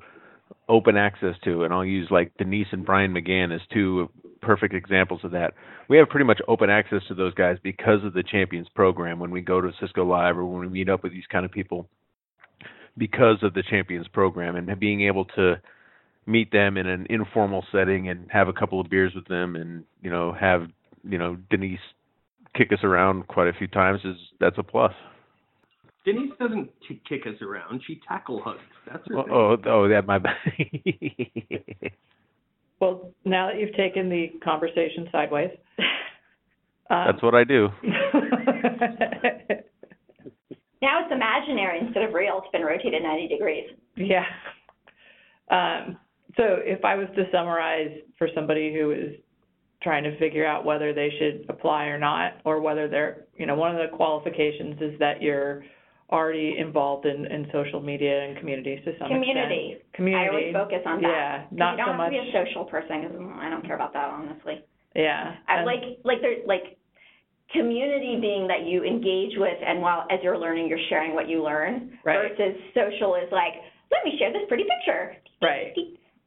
open 0.69 0.95
access 0.95 1.35
to. 1.43 1.63
And 1.63 1.73
I'll 1.73 1.85
use 1.85 2.07
like 2.11 2.31
Denise 2.37 2.67
and 2.71 2.85
Brian 2.85 3.13
McGahan 3.13 3.53
as 3.53 3.61
two 3.73 4.09
perfect 4.41 4.73
examples 4.73 5.21
of 5.23 5.31
that. 5.31 5.53
We 5.87 5.97
have 5.97 6.09
pretty 6.09 6.25
much 6.25 6.39
open 6.47 6.69
access 6.69 7.01
to 7.07 7.15
those 7.15 7.33
guys 7.33 7.57
because 7.63 8.03
of 8.03 8.13
the 8.13 8.23
Champions 8.23 8.67
program 8.75 9.19
when 9.19 9.31
we 9.31 9.41
go 9.41 9.61
to 9.61 9.71
Cisco 9.79 10.05
Live 10.05 10.37
or 10.37 10.45
when 10.45 10.61
we 10.61 10.67
meet 10.69 10.89
up 10.89 11.03
with 11.03 11.11
these 11.13 11.27
kind 11.31 11.45
of 11.45 11.51
people 11.51 11.87
because 12.97 13.37
of 13.43 13.53
the 13.53 13.63
Champions 13.63 14.07
program 14.07 14.55
and 14.55 14.79
being 14.79 15.01
able 15.01 15.25
to 15.25 15.55
meet 16.25 16.51
them 16.51 16.77
in 16.77 16.85
an 16.87 17.07
informal 17.09 17.65
setting 17.71 18.09
and 18.09 18.27
have 18.31 18.47
a 18.47 18.53
couple 18.53 18.79
of 18.79 18.89
beers 18.89 19.13
with 19.15 19.25
them 19.27 19.55
and 19.55 19.83
you 20.01 20.09
know 20.11 20.31
have 20.31 20.67
you 21.03 21.17
know 21.17 21.37
Denise 21.49 21.79
kick 22.55 22.71
us 22.71 22.79
around 22.83 23.27
quite 23.27 23.47
a 23.47 23.53
few 23.53 23.67
times 23.67 24.01
is 24.03 24.15
that's 24.39 24.57
a 24.57 24.63
plus. 24.63 24.93
Denise 26.05 26.31
doesn't 26.39 26.69
ki- 26.87 27.01
kick 27.07 27.21
us 27.27 27.41
around; 27.41 27.81
she 27.85 27.99
tackle 28.07 28.41
hugs. 28.43 28.59
That's 28.91 29.03
her 29.07 29.17
Oh 29.17 29.55
thing. 29.55 29.65
oh, 29.67 29.85
oh 29.85 29.87
that 29.89 30.05
my 30.07 30.19
Well, 32.79 33.11
now 33.25 33.47
that 33.47 33.59
you've 33.59 33.75
taken 33.75 34.09
the 34.09 34.27
conversation 34.43 35.07
sideways, 35.11 35.51
um, 36.89 37.05
that's 37.07 37.23
what 37.23 37.35
I 37.35 37.43
do. 37.43 37.69
Now 40.81 41.03
it's 41.03 41.11
imaginary 41.11 41.79
instead 41.79 42.03
of 42.03 42.13
real. 42.13 42.39
It's 42.41 42.51
been 42.51 42.63
rotated 42.63 43.03
90 43.03 43.27
degrees. 43.27 43.65
yeah. 43.95 44.23
Um, 45.51 45.97
so 46.37 46.59
if 46.63 46.85
I 46.85 46.95
was 46.95 47.07
to 47.15 47.25
summarize 47.31 47.97
for 48.17 48.29
somebody 48.33 48.73
who 48.73 48.91
is 48.91 49.15
trying 49.81 50.03
to 50.03 50.17
figure 50.19 50.45
out 50.45 50.63
whether 50.63 50.93
they 50.93 51.09
should 51.19 51.45
apply 51.49 51.85
or 51.85 51.97
not, 51.97 52.33
or 52.45 52.61
whether 52.61 52.87
they're, 52.87 53.25
you 53.37 53.45
know, 53.45 53.55
one 53.55 53.75
of 53.75 53.77
the 53.77 53.95
qualifications 53.95 54.75
is 54.81 54.99
that 54.99 55.21
you're 55.21 55.63
already 56.11 56.55
involved 56.57 57.05
in, 57.05 57.25
in 57.27 57.47
social 57.51 57.79
media 57.81 58.23
and 58.25 58.37
communities 58.37 58.79
to 58.85 58.91
some 58.97 59.09
Community. 59.09 59.73
extent. 59.77 59.93
Community. 59.93 60.25
I 60.25 60.29
always 60.29 60.53
focus 60.53 60.81
on 60.85 61.01
that. 61.03 61.07
Yeah, 61.09 61.45
not 61.51 61.71
you 61.71 61.77
don't 61.77 61.85
so 61.85 61.91
have 61.91 61.97
much. 61.97 62.11
to 62.13 62.21
be 62.21 62.29
a 62.29 62.31
social 62.45 62.65
person 62.65 63.31
I 63.39 63.49
don't 63.49 63.65
care 63.65 63.75
about 63.75 63.93
that 63.93 64.09
honestly. 64.09 64.63
Yeah. 64.95 65.35
I 65.47 65.63
like 65.63 65.83
like 66.03 66.17
there's 66.21 66.41
like 66.47 66.77
community 67.53 68.17
being 68.21 68.47
that 68.47 68.65
you 68.65 68.83
engage 68.83 69.33
with 69.37 69.57
and 69.65 69.81
while 69.81 70.05
as 70.11 70.19
you're 70.23 70.37
learning 70.37 70.67
you're 70.67 70.81
sharing 70.89 71.13
what 71.15 71.27
you 71.27 71.43
learn 71.43 71.97
Right. 72.03 72.29
versus 72.37 72.55
social 72.73 73.15
is 73.15 73.29
like 73.31 73.53
let 73.91 74.03
me 74.05 74.17
share 74.19 74.31
this 74.31 74.43
pretty 74.47 74.65
picture. 74.65 75.15
Right. 75.41 75.73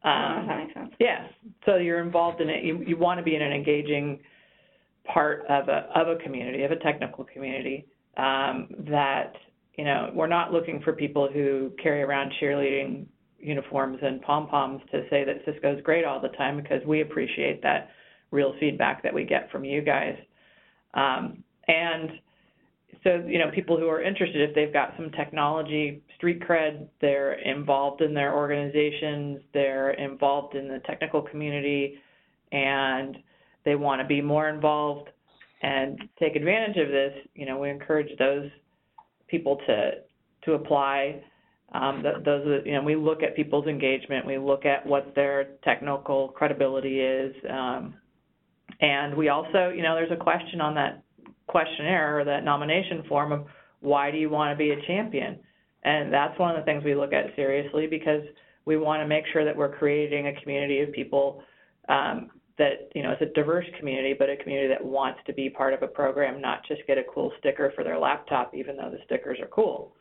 I 0.05 0.19
don't 0.21 0.31
know 0.31 0.37
if 0.37 0.41
Um, 0.43 0.49
that 0.49 0.59
makes 0.59 0.75
sense. 0.75 0.95
Yeah, 0.99 1.27
so 1.65 1.77
you're 1.77 2.01
involved 2.03 2.41
in 2.41 2.49
it. 2.51 2.65
You 2.65 2.83
you 2.87 2.97
want 2.97 3.19
to 3.19 3.23
be 3.25 3.37
in 3.37 3.43
an 3.43 3.53
engaging 3.53 4.19
part 5.05 5.45
of 5.49 5.69
a 5.69 5.89
of 5.95 6.09
a 6.09 6.17
community, 6.17 6.65
of 6.65 6.73
a 6.73 6.77
technical 6.77 7.25
community. 7.25 7.87
Um, 8.17 8.69
that 8.91 9.33
you 9.77 9.85
know, 9.85 10.11
we're 10.15 10.27
not 10.27 10.53
looking 10.53 10.81
for 10.83 10.93
people 10.93 11.29
who 11.33 11.73
carry 11.83 12.03
around 12.03 12.33
cheerleading 12.41 13.07
uniforms 13.39 13.99
and 14.03 14.21
pom 14.23 14.47
poms 14.49 14.81
to 14.93 15.03
say 15.11 15.25
that 15.25 15.43
Cisco's 15.45 15.81
great 15.83 16.05
all 16.05 16.21
the 16.21 16.29
time 16.29 16.57
because 16.61 16.85
we 16.87 17.01
appreciate 17.01 17.63
that 17.63 17.91
real 18.31 18.55
feedback 18.61 19.03
that 19.03 19.13
we 19.13 19.25
get 19.25 19.51
from 19.51 19.65
you 19.65 19.83
guys. 19.83 20.17
Um, 20.95 21.43
and 21.69 22.11
so 23.03 23.25
you 23.27 23.39
know, 23.39 23.51
people 23.55 23.77
who 23.79 23.89
are 23.89 24.03
interested, 24.03 24.49
if 24.49 24.55
they've 24.55 24.73
got 24.73 24.95
some 24.97 25.11
technology 25.13 26.03
street 26.17 26.41
cred, 26.41 26.87
they're 27.01 27.35
involved 27.35 28.01
in 28.01 28.15
their 28.15 28.35
organizations, 28.35 29.41
they're 29.53 29.93
involved 29.93 30.55
in 30.55 30.69
the 30.69 30.81
technical 30.87 31.23
community, 31.23 31.95
and 32.53 33.17
they 33.65 33.75
want 33.75 34.01
to 34.01 34.07
be 34.07 34.21
more 34.21 34.49
involved 34.49 35.09
and 35.63 35.99
take 36.19 36.37
advantage 36.37 36.77
of 36.77 36.89
this. 36.89 37.13
You 37.35 37.47
know, 37.47 37.59
we 37.59 37.71
encourage 37.71 38.17
those 38.19 38.51
people 39.33 39.59
to 39.67 39.91
to 40.45 40.53
apply. 40.53 41.23
Um, 41.73 42.03
th- 42.03 42.25
those 42.25 42.47
are, 42.47 42.61
you 42.67 42.73
know, 42.73 42.83
we 42.83 42.95
look 42.95 43.23
at 43.23 43.35
people's 43.35 43.67
engagement, 43.67 44.27
we 44.27 44.37
look 44.37 44.67
at 44.67 44.87
what 44.87 45.15
their 45.15 45.53
technical 45.65 46.29
credibility 46.29 47.01
is, 47.01 47.35
um, 47.49 47.95
and 48.81 49.17
we 49.17 49.31
also, 49.31 49.73
you 49.75 49.83
know, 49.83 49.95
there's 49.95 50.13
a 50.13 50.23
question 50.23 50.61
on 50.61 50.75
that 50.75 51.03
questionnaire 51.47 52.21
or 52.21 52.25
that 52.25 52.45
nomination 52.45 53.05
form 53.09 53.33
of 53.33 53.47
why 53.81 54.11
do 54.11 54.19
you 54.19 54.29
want 54.29 54.53
to 54.53 54.57
be 54.57 54.71
a 54.71 54.87
champion? 54.87 55.39
And 55.85 56.13
that's 56.13 56.39
one 56.39 56.51
of 56.51 56.57
the 56.57 56.65
things 56.65 56.85
we 56.85 56.95
look 56.95 57.13
at 57.13 57.35
seriously 57.37 57.87
because 57.87 58.23
we 58.65 58.77
want 58.77 59.01
to 59.03 59.07
make 59.07 59.25
sure 59.33 59.45
that 59.45 59.57
we're 59.57 59.77
creating 59.77 60.29
a 60.29 60.41
community 60.41 60.81
of 60.81 60.93
people 60.93 61.43
um, 61.89 62.31
that, 62.63 62.93
you 62.95 63.03
know, 63.03 63.11
it's 63.11 63.23
a 63.23 63.35
diverse 63.35 63.67
community, 63.79 64.15
but 64.17 64.31
a 64.31 64.37
community 64.37 64.69
that 64.69 64.85
wants 64.85 65.19
to 65.27 65.33
be 65.33 65.51
part 65.51 65.75
of 65.75 65.83
a 65.83 65.89
program, 65.89 66.41
not 66.41 66.61
just 66.69 66.81
get 66.87 66.97
a 66.97 67.03
cool 67.13 67.33
sticker 67.41 67.73
for 67.75 67.83
their 67.83 67.99
laptop, 67.99 68.55
even 68.55 68.77
though 68.77 68.89
the 68.89 68.99
stickers 69.05 69.39
are 69.41 69.49
cool. 69.49 69.97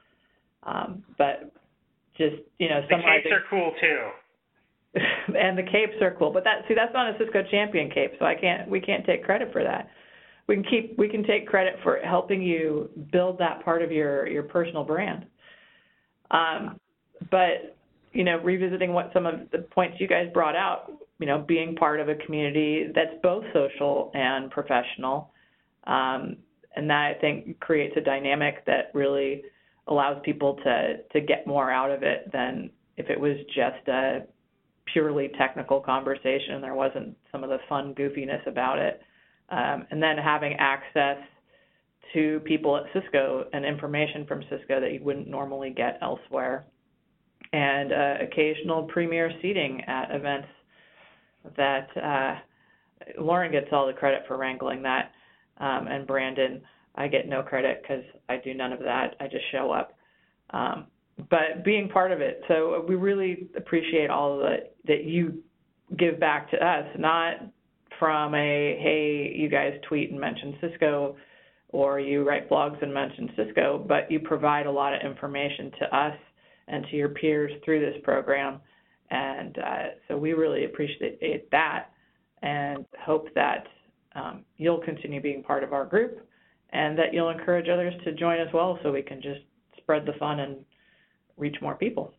Um, 0.64 1.04
but 1.18 1.52
just, 2.18 2.36
you 2.60 2.70
know, 2.70 2.82
some 2.90 3.00
of 3.00 3.06
The 3.06 3.30
capes 3.30 3.34
are 3.34 3.44
cool 3.50 3.74
too. 3.82 4.10
and 5.36 5.58
the 5.58 5.64
capes 5.64 6.00
are 6.02 6.16
cool. 6.20 6.32
But 6.32 6.44
that 6.44 6.64
see 6.68 6.76
that's 6.76 6.94
not 6.94 7.16
a 7.16 7.18
Cisco 7.18 7.42
champion 7.50 7.90
cape, 7.90 8.12
so 8.20 8.26
I 8.26 8.36
can't 8.36 8.70
we 8.70 8.80
can't 8.80 9.06
take 9.06 9.24
credit 9.24 9.52
for 9.52 9.64
that. 9.64 9.90
We 10.48 10.56
can 10.56 10.66
keep 10.66 10.98
we 11.00 11.08
can 11.08 11.24
take 11.24 11.48
credit 11.48 11.76
for 11.82 11.98
helping 12.04 12.42
you 12.42 12.90
build 13.12 13.40
that 13.40 13.64
part 13.64 13.82
of 13.82 13.92
your 13.92 14.28
your 14.28 14.44
personal 14.44 14.84
brand. 14.84 15.26
Um, 16.30 16.80
but 17.32 17.78
you 18.12 18.26
know, 18.26 18.38
revisiting 18.44 18.92
what 18.92 19.12
some 19.14 19.26
of 19.26 19.50
the 19.52 19.60
points 19.60 19.98
you 20.00 20.08
guys 20.08 20.28
brought 20.34 20.56
out, 20.56 20.92
you 21.22 21.28
know, 21.28 21.38
being 21.48 21.76
part 21.76 22.00
of 22.00 22.10
a 22.10 22.16
community 22.16 22.88
that's 22.94 23.14
both 23.22 23.46
social 23.54 24.12
and 24.14 24.50
professional, 24.52 25.32
um, 25.86 26.38
and 26.76 26.90
that 26.90 27.14
I 27.16 27.20
think 27.22 27.60
creates 27.60 27.96
a 27.96 28.02
dynamic 28.02 28.66
that 28.66 28.92
really 28.94 29.44
allows 29.88 30.18
people 30.24 30.58
to 30.64 30.98
to 31.14 31.22
get 31.22 31.48
more 31.48 31.72
out 31.72 31.92
of 31.92 32.04
it 32.04 32.32
than 32.34 32.72
if 32.98 33.10
it 33.10 33.20
was 33.20 33.38
just 33.56 33.88
a 33.88 34.22
purely 34.92 35.30
technical 35.38 35.80
conversation 35.80 36.56
and 36.56 36.64
there 36.64 36.76
wasn't 36.76 37.16
some 37.32 37.44
of 37.44 37.50
the 37.50 37.60
fun 37.70 37.94
goofiness 37.96 38.46
about 38.48 38.80
it. 38.80 39.02
Um, 39.50 39.86
and 39.92 40.02
then 40.02 40.18
having 40.18 40.54
access 40.54 41.18
to 42.14 42.40
people 42.46 42.78
at 42.78 42.84
Cisco 42.94 43.46
and 43.54 43.66
information 43.66 44.26
from 44.26 44.42
Cisco 44.50 44.80
that 44.82 44.92
you 44.92 45.02
wouldn't 45.04 45.28
normally 45.28 45.70
get 45.70 45.98
elsewhere. 46.02 46.66
And 47.54 47.92
uh, 47.92 48.16
occasional 48.22 48.84
premier 48.84 49.32
seating 49.42 49.82
at 49.88 50.12
events 50.12 50.48
that 51.58 51.88
uh, 51.98 53.22
Lauren 53.22 53.52
gets 53.52 53.68
all 53.72 53.88
the 53.88 53.94
credit 53.94 54.24
for 54.28 54.38
wrangling 54.38 54.82
that. 54.84 55.12
Um, 55.58 55.88
and 55.88 56.08
Brandon, 56.08 56.62
I 56.96 57.08
get 57.08 57.28
no 57.28 57.44
credit 57.44 57.82
because 57.82 58.04
I 58.30 58.38
do 58.38 58.54
none 58.54 58.74
of 58.74 58.80
that. 58.80 59.16
I 59.20 59.28
just 59.28 59.44
show 59.52 59.72
up. 59.72 59.94
Um, 60.52 60.88
but 61.30 61.64
being 61.64 61.88
part 61.90 62.12
of 62.12 62.22
it. 62.22 62.42
So 62.48 62.84
we 62.88 62.96
really 62.96 63.48
appreciate 63.56 64.10
all 64.10 64.40
that 64.40 64.76
that 64.88 65.04
you 65.04 65.44
give 65.98 66.20
back 66.20 66.50
to 66.52 66.58
us, 66.58 66.86
not 66.98 67.36
from 68.00 68.34
a 68.34 68.80
hey, 68.82 69.34
you 69.36 69.50
guys 69.50 69.74
tweet 69.88 70.12
and 70.12 70.20
mention 70.20 70.58
Cisco, 70.62 71.16
or 71.70 72.00
you 72.00 72.28
write 72.28 72.50
blogs 72.50 72.82
and 72.82 72.94
mention 72.94 73.30
Cisco, 73.36 73.84
but 73.88 74.12
you 74.12 74.20
provide 74.20 74.66
a 74.66 74.72
lot 74.72 74.94
of 74.94 75.02
information 75.02 75.72
to 75.80 75.96
us 75.96 76.18
and 76.68 76.86
to 76.90 76.96
your 76.96 77.10
peers 77.10 77.52
through 77.64 77.80
this 77.80 78.02
program, 78.04 78.60
and 79.12 79.58
uh, 79.58 79.84
so 80.08 80.18
we 80.18 80.34
really 80.34 80.66
appreciate 80.66 81.52
that 81.52 81.90
and 82.42 82.86
hope 83.00 83.28
that 83.36 83.68
um, 84.16 84.44
you'll 84.58 84.82
continue 84.82 85.22
being 85.22 85.44
part 85.44 85.64
of 85.64 85.74
our 85.74 85.86
group 85.86 86.26
and 86.72 86.98
that 86.98 87.14
you'll 87.14 87.30
encourage 87.30 87.68
others 87.70 87.94
to 88.06 88.14
join 88.14 88.40
as 88.40 88.48
well, 88.54 88.80
so 88.82 88.92
we 88.92 89.02
can 89.02 89.22
just 89.22 89.42
spread 89.78 90.06
the 90.06 90.14
fun 90.14 90.40
and 90.40 90.58
reach 91.38 91.58
more 91.62 91.76
people. 91.76 92.14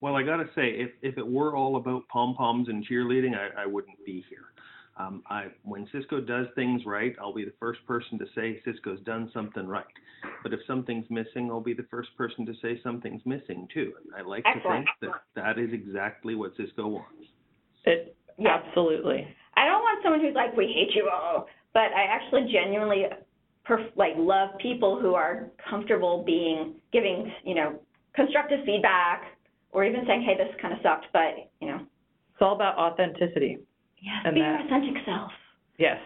Well, 0.00 0.16
I 0.16 0.22
gotta 0.22 0.46
say, 0.54 0.70
if 0.70 0.90
if 1.02 1.18
it 1.18 1.26
were 1.26 1.54
all 1.54 1.76
about 1.76 2.06
pom 2.08 2.34
poms 2.34 2.68
and 2.68 2.86
cheerleading, 2.86 3.34
I, 3.34 3.62
I 3.62 3.66
wouldn't 3.66 4.04
be 4.04 4.24
here. 4.28 4.53
Um, 4.96 5.22
I 5.28 5.46
when 5.64 5.88
Cisco 5.92 6.20
does 6.20 6.46
things 6.54 6.82
right, 6.86 7.14
I'll 7.20 7.34
be 7.34 7.44
the 7.44 7.54
first 7.58 7.84
person 7.86 8.18
to 8.18 8.26
say 8.34 8.60
Cisco's 8.64 9.00
done 9.00 9.30
something 9.34 9.66
right. 9.66 9.84
But 10.42 10.52
if 10.52 10.60
something's 10.66 11.06
missing, 11.10 11.50
I'll 11.50 11.60
be 11.60 11.74
the 11.74 11.86
first 11.90 12.10
person 12.16 12.46
to 12.46 12.52
say 12.62 12.80
something's 12.82 13.22
missing 13.26 13.66
too. 13.74 13.92
And 14.04 14.14
I 14.14 14.26
like 14.26 14.44
Excellent. 14.46 14.86
to 15.00 15.06
think 15.08 15.14
that 15.34 15.54
that 15.56 15.58
is 15.58 15.72
exactly 15.72 16.34
what 16.34 16.52
Cisco 16.56 16.86
wants. 16.86 17.26
It, 17.84 18.16
Yeah. 18.38 18.54
absolutely. 18.64 19.26
I 19.56 19.66
don't 19.66 19.82
want 19.82 20.02
someone 20.02 20.20
who's 20.20 20.34
like, 20.34 20.56
we 20.56 20.66
hate 20.66 20.94
you 20.94 21.10
all, 21.12 21.46
but 21.74 21.92
I 21.92 22.04
actually 22.04 22.50
genuinely 22.52 23.06
perf- 23.68 23.96
like 23.96 24.14
love 24.16 24.50
people 24.58 24.98
who 25.00 25.14
are 25.14 25.50
comfortable 25.68 26.22
being 26.24 26.74
giving, 26.92 27.32
you 27.44 27.54
know, 27.54 27.80
constructive 28.14 28.60
feedback 28.64 29.22
or 29.72 29.84
even 29.84 30.04
saying, 30.06 30.22
hey, 30.22 30.36
this 30.36 30.54
kind 30.62 30.72
of 30.72 30.80
sucked, 30.82 31.06
but 31.12 31.50
you 31.60 31.68
know, 31.68 31.80
It's 32.32 32.40
all 32.42 32.54
about 32.54 32.78
authenticity. 32.78 33.58
Yes, 34.04 34.22
And 34.24 34.34
be 34.34 34.40
your 34.40 34.60
authentic 34.60 35.02
self. 35.06 35.30
Yes. 35.78 35.98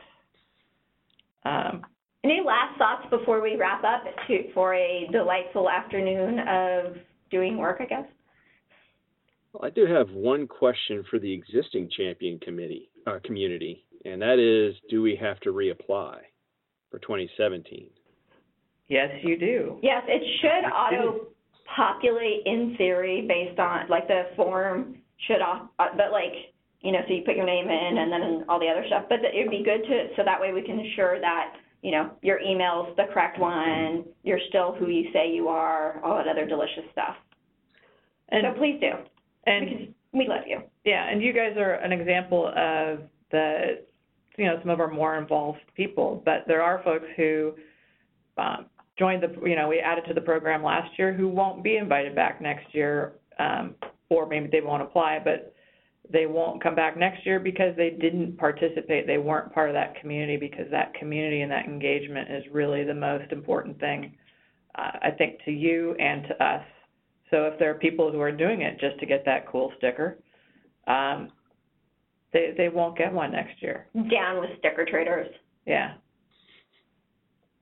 Um, 1.45 1.83
Any 2.25 2.41
last 2.45 2.79
thoughts 2.79 3.07
before 3.11 3.41
we 3.43 3.57
wrap 3.57 3.83
up 3.85 4.05
to, 4.27 4.53
for 4.55 4.75
a 4.75 5.09
delightful 5.13 5.69
afternoon 5.69 6.39
of 6.41 6.97
doing 7.31 7.57
work, 7.59 7.79
I 7.81 7.85
guess? 7.87 8.07
Well, 9.53 9.65
I 9.65 9.71
do 9.71 9.87
have 9.87 10.11
one 10.11 10.47
question 10.47 11.05
for 11.11 11.19
the 11.19 11.33
existing 11.33 11.91
champion 11.97 12.39
committee 12.41 12.91
uh, 13.07 13.19
community, 13.25 13.85
and 14.05 14.21
that 14.21 14.39
is, 14.39 14.75
do 14.91 15.01
we 15.03 15.17
have 15.17 15.41
to 15.41 15.51
reapply 15.51 16.19
for 16.91 16.99
2017? 17.01 17.91
yes, 18.89 19.11
you 19.23 19.39
do. 19.39 19.79
Yes, 19.83 20.03
it 20.09 20.23
should 20.41 20.65
auto-populate 20.71 22.47
in 22.47 22.75
theory 22.79 23.27
based 23.29 23.59
on, 23.59 23.87
like, 23.89 24.09
the 24.09 24.25
form 24.35 24.97
should, 25.27 25.43
au- 25.43 25.69
uh, 25.79 25.89
but 25.97 26.11
like, 26.11 26.33
you 26.81 26.93
know, 26.93 27.01
so 27.07 27.15
you 27.15 27.23
put 27.25 27.37
your 27.37 27.47
name 27.47 27.69
in 27.69 27.99
and 27.99 28.13
then 28.13 28.45
all 28.49 28.61
the 28.61 28.69
other 28.69 28.85
stuff. 28.87 29.05
But 29.09 29.19
it'd 29.25 29.51
be 29.51 29.65
good 29.65 29.83
to, 29.83 30.09
so 30.17 30.23
that 30.25 30.41
way 30.41 30.53
we 30.53 30.63
can 30.63 30.79
ensure 30.79 31.21
that, 31.21 31.55
you 31.83 31.91
know, 31.91 32.11
your 32.23 32.41
email's 32.41 32.97
the 32.97 33.05
correct 33.13 33.39
one, 33.39 34.05
you're 34.23 34.41
still 34.49 34.75
who 34.75 34.89
you 34.89 35.11
say 35.13 35.33
you 35.33 35.49
are, 35.49 36.01
all 36.05 36.17
that 36.17 36.29
other 36.29 36.47
delicious 36.47 36.85
stuff. 36.93 37.17
And 38.31 38.45
So 38.45 38.59
please 38.59 38.79
do, 38.81 38.93
and 39.47 39.69
because 39.69 39.87
we 40.13 40.29
love 40.29 40.43
you. 40.47 40.63
Yeah, 40.85 41.09
and 41.09 41.23
you 41.23 41.33
guys 41.33 41.57
are 41.57 41.75
an 41.75 41.93
example 41.93 42.49
of 42.49 43.01
the, 43.31 43.85
you 44.37 44.45
know, 44.45 44.59
some 44.61 44.71
of 44.71 44.81
our 44.81 44.91
more 44.91 45.17
involved 45.19 45.61
people. 45.75 46.23
But 46.25 46.45
there 46.47 46.63
are 46.63 46.83
folks 46.83 47.07
who 47.17 47.55
um, 48.37 48.67
joined 48.99 49.23
the, 49.23 49.49
you 49.49 49.57
know, 49.57 49.69
we 49.69 49.79
added 49.81 50.05
to 50.09 50.15
the 50.15 50.21
program 50.21 50.63
last 50.63 50.91
year 50.99 51.13
who 51.13 51.29
won't 51.29 51.63
be 51.63 51.77
invited 51.77 52.15
back 52.15 52.41
next 52.41 52.75
year, 52.75 53.13
um, 53.39 53.75
or 54.11 54.27
maybe 54.27 54.49
they 54.51 54.61
won't 54.61 54.83
apply, 54.83 55.21
but 55.23 55.55
they 56.11 56.27
won't 56.27 56.63
come 56.63 56.75
back 56.75 56.97
next 56.97 57.27
year 57.27 57.39
because 57.39 57.77
they 57.77 57.91
didn't 57.91 58.39
participate. 58.39 59.07
They 59.07 59.19
weren't 59.19 59.53
part 59.53 59.69
of 59.69 59.75
that 59.75 60.01
community 60.01 60.37
because 60.37 60.71
that 60.71 60.95
community 60.95 61.43
and 61.43 61.53
that 61.53 61.67
engagement 61.67 62.31
is 62.31 62.45
really 62.51 62.85
the 62.85 62.95
most 62.95 63.31
important 63.31 63.79
thing, 63.79 64.15
uh, 64.77 64.93
I 65.03 65.11
think, 65.11 65.45
to 65.45 65.51
you 65.51 65.95
and 65.95 66.25
to 66.29 66.45
us. 66.45 66.65
So 67.31 67.45
if 67.45 67.59
there 67.59 67.71
are 67.71 67.75
people 67.75 68.11
who 68.11 68.21
are 68.21 68.33
doing 68.33 68.63
it 68.63 68.81
just 68.81 68.99
to 69.01 69.07
get 69.07 69.25
that 69.27 69.47
cool 69.47 69.73
sticker, 69.77 70.19
um, 70.87 71.31
they 72.33 72.55
they 72.57 72.69
won't 72.69 72.97
get 72.97 73.13
one 73.13 73.33
next 73.33 73.63
year. 73.63 73.87
Down 74.11 74.41
with 74.41 74.51
sticker 74.59 74.87
traders. 74.87 75.29
Yeah. 75.67 75.95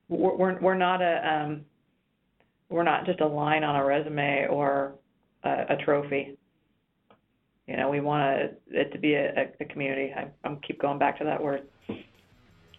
We're 0.07 0.35
we're, 0.35 0.59
we're 0.61 0.75
not 0.75 1.01
a 1.01 1.27
um, 1.27 1.65
we're 2.69 2.83
not 2.83 3.05
just 3.05 3.19
a 3.19 3.27
line 3.27 3.63
on 3.63 3.75
a 3.75 3.83
resume 3.83 4.47
or 4.49 4.93
a, 5.43 5.49
a 5.69 5.77
trophy. 5.83 6.37
You 7.67 7.75
know, 7.75 7.89
we 7.89 7.99
want 7.99 8.51
it 8.71 8.91
to 8.93 8.97
be 8.97 9.13
a, 9.15 9.33
a, 9.35 9.63
a 9.63 9.65
community. 9.65 10.13
I, 10.13 10.27
I'm 10.45 10.57
keep 10.57 10.79
going 10.79 10.97
back 10.97 11.17
to 11.19 11.25
that 11.25 11.43
word. 11.43 11.63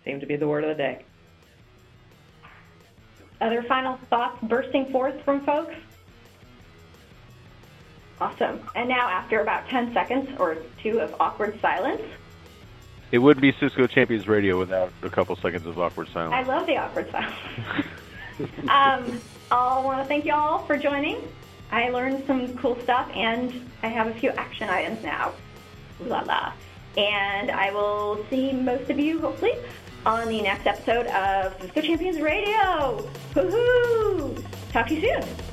Seems 0.04 0.20
to 0.20 0.26
be 0.26 0.36
the 0.36 0.48
word 0.48 0.64
of 0.64 0.70
the 0.70 0.82
day. 0.82 1.04
Other 3.40 3.62
final 3.62 3.98
thoughts 4.08 4.38
bursting 4.42 4.90
forth 4.90 5.22
from 5.24 5.44
folks? 5.44 5.74
Awesome. 8.20 8.60
And 8.74 8.88
now, 8.88 9.08
after 9.08 9.40
about 9.40 9.68
10 9.68 9.92
seconds 9.92 10.28
or 10.40 10.56
two 10.82 11.00
of 11.00 11.14
awkward 11.20 11.60
silence, 11.60 12.02
It 13.12 13.18
would 13.18 13.40
be 13.40 13.52
Cisco 13.52 13.86
Champions 13.86 14.26
Radio 14.26 14.58
without 14.58 14.92
a 15.02 15.08
couple 15.08 15.36
seconds 15.36 15.66
of 15.66 15.78
awkward 15.78 16.08
silence. 16.12 16.34
I 16.34 16.42
love 16.42 16.66
the 16.66 16.76
awkward 16.78 17.10
silence. 17.10 17.36
um, 18.68 19.20
I 19.50 19.80
want 19.80 20.02
to 20.02 20.04
thank 20.06 20.24
you 20.24 20.34
all 20.34 20.64
for 20.64 20.76
joining. 20.76 21.22
I 21.70 21.90
learned 21.90 22.24
some 22.26 22.56
cool 22.56 22.78
stuff, 22.80 23.10
and 23.14 23.70
I 23.82 23.88
have 23.88 24.06
a 24.06 24.14
few 24.14 24.30
action 24.30 24.68
items 24.68 25.02
now. 25.02 25.32
Ooh 26.00 26.06
la 26.06 26.20
la. 26.20 26.52
And 26.96 27.50
I 27.50 27.70
will 27.72 28.24
see 28.30 28.52
most 28.52 28.90
of 28.90 28.98
you, 28.98 29.20
hopefully, 29.20 29.54
on 30.06 30.28
the 30.28 30.40
next 30.42 30.66
episode 30.66 31.06
of 31.08 31.60
Cisco 31.60 31.80
Champions 31.80 32.20
Radio. 32.20 33.08
Woohoo! 33.34 34.44
Talk 34.72 34.88
to 34.88 34.94
you 34.94 35.00
soon. 35.00 35.47